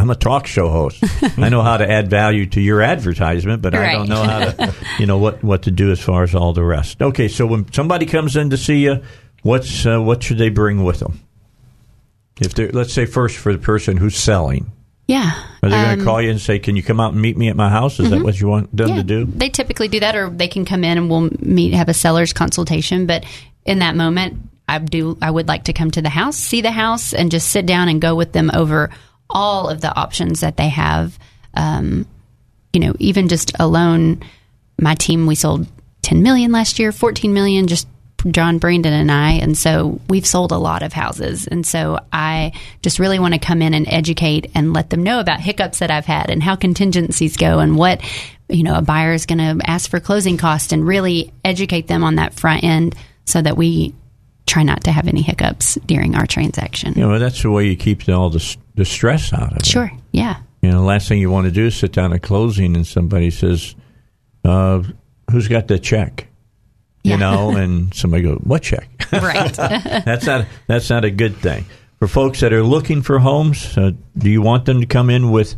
I'm 0.07 0.11
a 0.11 0.15
talk 0.15 0.47
show 0.47 0.69
host. 0.69 1.03
I 1.37 1.49
know 1.49 1.61
how 1.61 1.75
to 1.75 1.89
add 1.89 2.09
value 2.09 2.45
to 2.47 2.61
your 2.61 2.81
advertisement, 2.81 3.61
but 3.61 3.75
I 3.75 3.91
don't 3.91 4.07
know 4.07 4.23
how 4.23 4.39
to, 4.51 4.73
you 4.99 5.05
know, 5.05 5.17
what 5.17 5.43
what 5.43 5.63
to 5.63 5.71
do 5.71 5.91
as 5.91 5.99
far 5.99 6.23
as 6.23 6.33
all 6.33 6.53
the 6.53 6.63
rest. 6.63 7.01
Okay, 7.01 7.27
so 7.27 7.45
when 7.45 7.69
somebody 7.73 8.05
comes 8.05 8.37
in 8.37 8.51
to 8.51 8.57
see 8.57 8.77
you, 8.77 9.03
what's 9.43 9.85
uh, 9.85 9.99
what 10.01 10.23
should 10.23 10.37
they 10.37 10.47
bring 10.47 10.85
with 10.85 10.99
them? 10.99 11.19
If 12.39 12.53
they 12.53 12.69
let's 12.69 12.93
say 12.93 13.05
first 13.05 13.35
for 13.35 13.51
the 13.51 13.59
person 13.59 13.97
who's 13.97 14.15
selling, 14.15 14.71
Yeah. 15.07 15.29
are 15.61 15.69
they 15.69 15.75
going 15.75 15.89
Um, 15.91 15.99
to 15.99 16.05
call 16.05 16.21
you 16.21 16.29
and 16.31 16.39
say, 16.39 16.57
"Can 16.57 16.77
you 16.77 16.83
come 16.83 17.01
out 17.01 17.11
and 17.11 17.21
meet 17.21 17.35
me 17.35 17.49
at 17.49 17.57
my 17.57 17.69
house?" 17.69 17.99
Is 17.99 18.09
that 18.11 18.23
what 18.23 18.39
you 18.39 18.47
want 18.47 18.73
them 18.73 18.89
yeah, 18.89 18.95
to 18.95 19.03
do? 19.03 19.25
They 19.25 19.49
typically 19.49 19.89
do 19.89 19.99
that, 19.99 20.15
or 20.15 20.29
they 20.29 20.47
can 20.47 20.63
come 20.63 20.85
in 20.85 20.97
and 20.97 21.09
we'll 21.09 21.29
meet, 21.39 21.73
have 21.73 21.89
a 21.89 21.93
seller's 21.93 22.31
consultation. 22.31 23.07
But 23.07 23.25
in 23.65 23.79
that 23.79 23.97
moment, 23.97 24.37
I 24.69 24.77
do. 24.79 25.17
I 25.21 25.31
would 25.31 25.49
like 25.49 25.65
to 25.65 25.73
come 25.73 25.91
to 25.91 26.01
the 26.01 26.09
house, 26.09 26.37
see 26.37 26.61
the 26.61 26.71
house, 26.71 27.11
and 27.13 27.29
just 27.29 27.49
sit 27.49 27.65
down 27.65 27.89
and 27.89 27.99
go 27.99 28.15
with 28.15 28.31
them 28.31 28.51
over 28.53 28.89
all 29.29 29.69
of 29.69 29.81
the 29.81 29.95
options 29.95 30.41
that 30.41 30.57
they 30.57 30.69
have. 30.69 31.17
Um, 31.53 32.05
you 32.73 32.79
know, 32.79 32.93
even 32.99 33.27
just 33.27 33.51
alone, 33.59 34.23
my 34.79 34.95
team 34.95 35.25
we 35.25 35.35
sold 35.35 35.67
10 36.03 36.23
million 36.23 36.51
last 36.51 36.79
year, 36.79 36.91
14 36.91 37.33
million, 37.33 37.67
just 37.67 37.87
John 38.31 38.57
Brandon 38.57 38.93
and 38.93 39.11
I. 39.11 39.33
And 39.33 39.57
so 39.57 39.99
we've 40.09 40.25
sold 40.25 40.51
a 40.51 40.57
lot 40.57 40.83
of 40.83 40.93
houses. 40.93 41.47
And 41.47 41.65
so 41.65 41.99
I 42.11 42.53
just 42.81 42.99
really 42.99 43.19
want 43.19 43.33
to 43.33 43.39
come 43.39 43.61
in 43.61 43.73
and 43.73 43.87
educate 43.87 44.51
and 44.55 44.73
let 44.73 44.89
them 44.89 45.03
know 45.03 45.19
about 45.19 45.39
hiccups 45.39 45.79
that 45.79 45.91
I've 45.91 46.05
had 46.05 46.29
and 46.29 46.41
how 46.41 46.55
contingencies 46.55 47.37
go 47.37 47.59
and 47.59 47.77
what, 47.77 48.01
you 48.49 48.63
know, 48.63 48.75
a 48.75 48.81
buyer 48.81 49.13
is 49.13 49.25
going 49.25 49.59
to 49.59 49.69
ask 49.69 49.89
for 49.89 49.99
closing 49.99 50.37
costs 50.37 50.71
and 50.71 50.85
really 50.85 51.31
educate 51.45 51.87
them 51.87 52.03
on 52.03 52.15
that 52.15 52.33
front 52.33 52.63
end 52.63 52.95
so 53.25 53.41
that 53.41 53.57
we 53.57 53.93
try 54.45 54.63
not 54.63 54.85
to 54.85 54.91
have 54.91 55.07
any 55.07 55.21
hiccups 55.21 55.75
during 55.85 56.15
our 56.15 56.25
transaction. 56.25 56.93
You 56.95 57.01
know, 57.01 57.19
that's 57.19 57.41
the 57.41 57.51
way 57.51 57.67
you 57.67 57.75
keep 57.75 58.07
all 58.09 58.29
the, 58.29 58.57
the 58.77 58.85
stress 58.85 59.33
out 59.33 59.51
of 59.51 59.57
it. 59.57 59.65
Sure. 59.65 59.91
Yeah. 60.11 60.37
You 60.61 60.69
know, 60.71 60.79
the 60.79 60.85
last 60.85 61.07
thing 61.09 61.19
you 61.19 61.29
want 61.29 61.45
to 61.45 61.51
do 61.51 61.65
is 61.67 61.75
sit 61.75 61.91
down 61.91 62.13
at 62.13 62.21
closing 62.21 62.75
and 62.75 62.87
somebody 62.87 63.29
says, 63.29 63.75
uh, 64.45 64.81
"Who's 65.31 65.47
got 65.47 65.67
the 65.67 65.77
check?" 65.77 66.27
You 67.03 67.11
Yeah. 67.11 67.17
know, 67.17 67.51
and 67.57 67.93
somebody 67.93 68.23
goes, 68.23 68.39
"What 68.43 68.61
check?" 68.63 68.89
Right. 69.11 69.53
that's 69.55 70.25
not 70.25 70.45
that's 70.67 70.89
not 70.89 71.05
a 71.05 71.11
good 71.11 71.35
thing 71.37 71.65
for 71.99 72.07
folks 72.07 72.39
that 72.39 72.53
are 72.53 72.63
looking 72.63 73.01
for 73.01 73.19
homes. 73.19 73.77
Uh, 73.77 73.91
do 74.17 74.29
you 74.29 74.41
want 74.41 74.65
them 74.65 74.79
to 74.81 74.85
come 74.87 75.09
in 75.09 75.31
with 75.31 75.55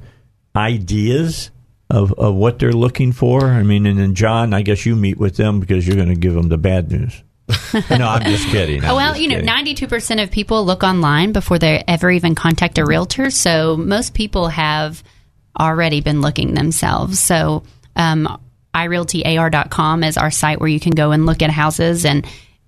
ideas 0.55 1.51
of 1.89 2.13
of 2.13 2.35
what 2.35 2.59
they're 2.59 2.73
looking 2.73 3.11
for? 3.11 3.45
I 3.47 3.63
mean, 3.63 3.85
and 3.85 3.97
then 3.99 4.15
John, 4.15 4.53
I 4.53 4.61
guess 4.61 4.85
you 4.85 4.95
meet 4.95 5.17
with 5.17 5.37
them 5.37 5.59
because 5.59 5.87
you're 5.87 5.95
going 5.95 6.09
to 6.09 6.15
give 6.15 6.33
them 6.33 6.49
the 6.49 6.57
bad 6.57 6.91
news. 6.91 7.23
no, 7.89 8.07
I'm 8.07 8.23
just 8.23 8.47
kidding. 8.47 8.83
I'm 8.83 8.95
well, 8.95 9.11
just 9.11 9.21
you 9.21 9.29
know, 9.29 9.41
ninety-two 9.41 9.87
percent 9.87 10.19
of 10.19 10.31
people 10.31 10.65
look 10.65 10.83
online 10.83 11.31
before 11.31 11.59
they 11.59 11.83
ever 11.87 12.11
even 12.11 12.35
contact 12.35 12.77
a 12.77 12.85
realtor. 12.85 13.29
So 13.29 13.75
most 13.77 14.13
people 14.13 14.49
have 14.49 15.03
already 15.59 16.01
been 16.01 16.21
looking 16.21 16.53
themselves. 16.53 17.19
So 17.19 17.63
um, 17.95 18.39
irealtyar.com 18.73 20.03
is 20.03 20.17
our 20.17 20.31
site 20.31 20.59
where 20.59 20.69
you 20.69 20.79
can 20.79 20.93
go 20.93 21.11
and 21.11 21.25
look 21.25 21.41
at 21.41 21.49
houses 21.49 22.05
and. 22.05 22.25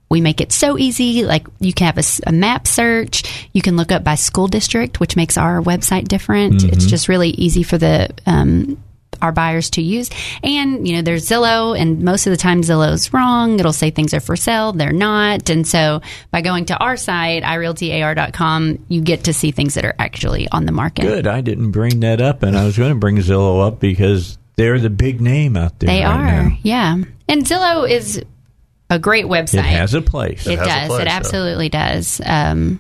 We 0.10 0.20
make 0.20 0.41
it 0.41 0.52
so 0.52 0.78
easy. 0.78 1.24
Like 1.24 1.48
you 1.62 1.72
can 1.72 1.86
have 1.86 2.22
a 2.28 2.34
map 2.34 2.67
search. 2.67 3.48
You 3.54 3.62
can 3.62 3.78
look 3.78 3.94
up 3.94 4.04
by 4.04 4.15
school 4.15 4.50
district, 4.50 5.00
which 5.00 5.15
makes 5.15 5.38
our 5.38 5.62
website 5.62 6.10
different. 6.10 6.65
It's 6.65 6.86
just 6.86 7.08
really 7.08 7.30
easy 7.30 7.63
for 7.63 7.78
the 7.78 8.10
um, 8.26 8.78
our 9.22 9.32
buyers 9.32 9.70
to 9.72 9.82
use. 9.82 10.10
And, 10.44 10.88
you 10.88 10.96
know, 10.96 11.02
there's 11.02 11.28
Zillow, 11.28 11.80
and 11.80 12.02
most 12.02 12.28
of 12.28 12.32
the 12.32 12.38
time 12.38 12.62
Zillow's 12.62 13.14
wrong. 13.14 13.60
It'll 13.60 13.74
say 13.74 13.92
things 13.92 14.14
are 14.14 14.20
for 14.20 14.36
sale, 14.36 14.74
they're 14.74 14.92
not. 14.92 15.50
And 15.50 15.68
so 15.68 16.02
by 16.32 16.42
going 16.42 16.66
to 16.66 16.78
our 16.78 16.98
site, 16.98 17.44
irealtyar.com, 17.44 18.86
you 18.88 19.02
get 19.02 19.26
to 19.26 19.34
see 19.34 19.52
things 19.52 19.76
that 19.76 19.86
are 19.86 19.96
actually 20.00 20.48
on 20.50 20.66
the 20.66 20.72
market. 20.72 21.04
Good. 21.04 21.28
I 21.28 21.42
didn't 21.42 21.72
bring 21.72 22.02
that 22.02 22.22
up, 22.22 22.44
and 22.44 22.58
I 22.58 22.66
was 22.66 22.78
going 22.78 22.92
to 22.92 23.00
bring 23.00 23.18
Zillow 23.18 23.66
up 23.66 23.80
because 23.80 24.38
they're 24.56 24.80
the 24.80 24.90
big 24.90 25.22
name 25.22 25.58
out 25.58 25.80
there. 25.80 25.88
They 25.88 26.04
right 26.04 26.12
are, 26.12 26.44
now. 26.50 26.58
yeah. 26.62 26.98
And 27.28 27.46
Zillow 27.46 27.90
is 27.90 28.22
a 28.90 29.00
great 29.00 29.26
website. 29.26 29.60
It 29.60 29.66
has 29.66 29.94
a 29.94 30.02
place. 30.02 30.46
It 30.46 30.60
has 30.60 30.68
a 30.68 30.70
does. 30.70 30.88
place, 30.88 31.02
it 31.02 31.08
yeah. 31.08 31.16
absolutely 31.16 31.70
does. 31.70 32.22
Um, 32.26 32.80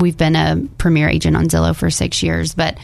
we've 0.00 0.16
been 0.16 0.36
a 0.36 0.68
premier 0.78 1.08
agent 1.08 1.36
on 1.36 1.48
Zillow 1.48 1.74
for 1.74 1.90
six 1.90 2.22
years, 2.22 2.54
but 2.54 2.78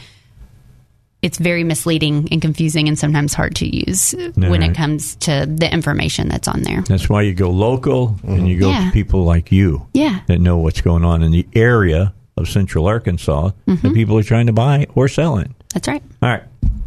it's 1.25 1.37
very 1.39 1.63
misleading 1.63 2.27
and 2.31 2.39
confusing 2.41 2.87
and 2.87 2.97
sometimes 2.99 3.33
hard 3.33 3.55
to 3.55 3.65
use 3.83 4.13
when 4.35 4.61
right. 4.61 4.69
it 4.69 4.75
comes 4.75 5.15
to 5.27 5.45
the 5.47 5.67
information 5.73 6.27
that's 6.29 6.47
on 6.47 6.61
there. 6.61 6.83
That's 6.87 7.09
why 7.09 7.23
you 7.23 7.33
go 7.33 7.49
local 7.49 8.15
and 8.23 8.47
you 8.47 8.59
go 8.59 8.69
Yeah. 8.69 8.85
to 8.85 8.91
people 8.91 9.23
like 9.23 9.51
you 9.51 9.87
Yeah. 9.93 10.19
that 10.27 10.39
know 10.39 10.57
what's 10.57 10.81
going 10.81 11.03
on 11.03 11.23
in 11.23 11.31
the 11.31 11.47
area 11.55 12.13
of 12.37 12.47
Central 12.49 12.85
Arkansas 12.85 13.49
Mm-hmm. 13.67 13.87
that 13.87 13.93
people 13.95 14.17
are 14.19 14.23
trying 14.23 14.45
to 14.47 14.53
buy 14.53 14.85
or 14.95 15.07
sell 15.07 15.37
in. 15.37 15.55
That's 15.73 15.87
right. 15.87 16.03
All 16.21 16.29
right. 16.29 16.43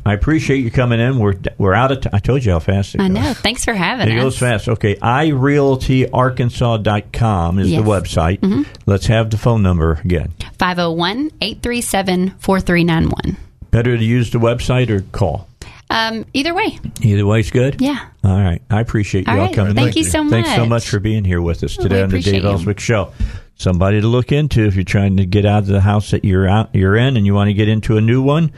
I 0.07 0.12
appreciate 0.14 0.59
you 0.64 0.70
coming 0.70 1.01
in. 1.01 1.18
We're 1.18 1.35
we're 1.59 1.74
out 1.74 1.90
of 1.92 2.01
time. 2.03 2.12
I 2.14 2.18
told 2.20 2.42
you 2.44 2.53
how 2.53 2.61
fast 2.61 2.94
it 2.94 3.01
I 3.03 3.09
know. 3.09 3.35
Thanks 3.35 3.64
for 3.64 3.74
having 3.74 4.09
It 4.09 4.16
us. 4.18 4.22
goes 4.24 4.38
fast. 4.38 4.68
Okay. 4.68 4.94
iRealtyArkansas.com 4.96 7.59
is 7.59 7.70
Yes. 7.70 7.83
the 7.83 7.87
website. 7.90 8.38
Mm-hmm. 8.40 8.62
Let's 8.87 9.07
have 9.07 9.31
the 9.31 9.37
phone 9.37 9.62
number 9.62 10.01
again. 10.05 10.33
501 10.59 11.31
837 11.40 12.31
4391. 12.38 13.37
Better 13.70 13.96
to 13.96 14.04
use 14.04 14.31
the 14.31 14.38
website 14.38 14.88
or 14.90 15.02
call? 15.12 15.48
Um, 15.90 16.24
Either 16.35 16.54
way. 16.54 16.78
Either 17.02 17.26
way 17.26 17.40
is 17.40 17.50
good. 17.50 17.81
Yeah. 17.81 17.98
All 18.24 18.38
right. 18.38 18.61
I 18.70 18.81
appreciate 18.81 19.26
you 19.26 19.33
All 19.33 19.38
all 19.40 19.46
right. 19.46 19.54
coming. 19.54 19.74
Thank 19.74 19.96
you 19.96 20.04
so 20.04 20.22
much. 20.22 20.31
Thanks 20.33 20.54
so 20.54 20.66
much. 20.66 20.88
for 20.88 21.00
being 21.00 21.24
here 21.24 21.40
with 21.40 21.62
us 21.64 21.76
Well, 21.78 21.85
today 21.88 22.02
on 22.02 22.11
the 22.11 22.20
Dave. 22.20 22.44
Elswick 22.44 22.81
Show. 22.81 23.12
Somebody 23.57 24.00
to 24.00 24.07
look 24.07 24.31
into 24.31 24.64
if 24.66 24.74
you're 24.74 24.85
trying 24.85 25.16
to 25.16 25.26
get 25.26 25.44
out 25.44 25.61
of 25.61 25.66
the 25.68 25.81
house 25.81 26.11
that 26.12 26.24
you're 26.24 26.46
out 26.48 26.74
you're 26.74 26.96
in 26.96 27.16
and 27.16 27.26
you 27.26 27.35
want 27.35 27.48
to 27.48 27.54
get 27.54 27.68
into 27.68 27.96
a 27.96 28.00
new 28.00 28.22
one. 28.22 28.52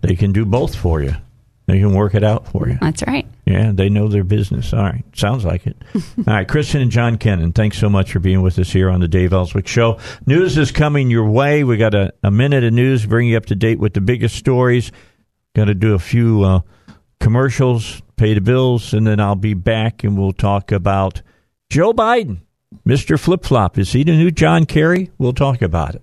They 0.00 0.16
can 0.16 0.32
do 0.32 0.44
both 0.44 0.74
for 0.74 1.02
you. 1.02 1.14
They 1.66 1.78
can 1.78 1.94
work 1.94 2.14
it 2.14 2.22
out 2.22 2.46
for 2.46 2.68
you. 2.68 2.76
That's 2.80 3.02
right. 3.06 3.26
Yeah, 3.46 3.72
they 3.72 3.88
know 3.88 4.08
their 4.08 4.24
business. 4.24 4.72
All 4.72 4.82
right. 4.82 5.04
Sounds 5.16 5.44
like 5.44 5.66
it. 5.66 5.76
All 5.94 6.24
right. 6.26 6.46
Kristen 6.46 6.82
and 6.82 6.90
John 6.90 7.16
Kennon, 7.16 7.52
thanks 7.52 7.78
so 7.78 7.88
much 7.88 8.12
for 8.12 8.18
being 8.18 8.42
with 8.42 8.58
us 8.58 8.70
here 8.70 8.90
on 8.90 9.00
the 9.00 9.08
Dave 9.08 9.32
Elswick 9.32 9.66
Show. 9.66 9.98
News 10.26 10.58
is 10.58 10.70
coming 10.70 11.10
your 11.10 11.28
way. 11.28 11.64
We 11.64 11.76
got 11.76 11.94
a, 11.94 12.12
a 12.22 12.30
minute 12.30 12.64
of 12.64 12.72
news, 12.74 13.06
bring 13.06 13.28
you 13.28 13.36
up 13.36 13.46
to 13.46 13.54
date 13.54 13.78
with 13.78 13.94
the 13.94 14.02
biggest 14.02 14.36
stories. 14.36 14.92
Got 15.54 15.66
to 15.66 15.74
do 15.74 15.94
a 15.94 15.98
few 15.98 16.42
uh, 16.42 16.60
commercials, 17.20 18.02
pay 18.16 18.34
the 18.34 18.40
bills, 18.40 18.92
and 18.92 19.06
then 19.06 19.20
I'll 19.20 19.34
be 19.34 19.54
back 19.54 20.04
and 20.04 20.18
we'll 20.18 20.32
talk 20.32 20.70
about 20.70 21.22
Joe 21.70 21.94
Biden, 21.94 22.40
Mr. 22.86 23.18
Flip 23.18 23.42
Flop. 23.42 23.78
Is 23.78 23.92
he 23.92 24.04
the 24.04 24.12
new 24.12 24.30
John 24.30 24.66
Kerry? 24.66 25.10
We'll 25.16 25.32
talk 25.32 25.62
about 25.62 25.94
it. 25.94 26.02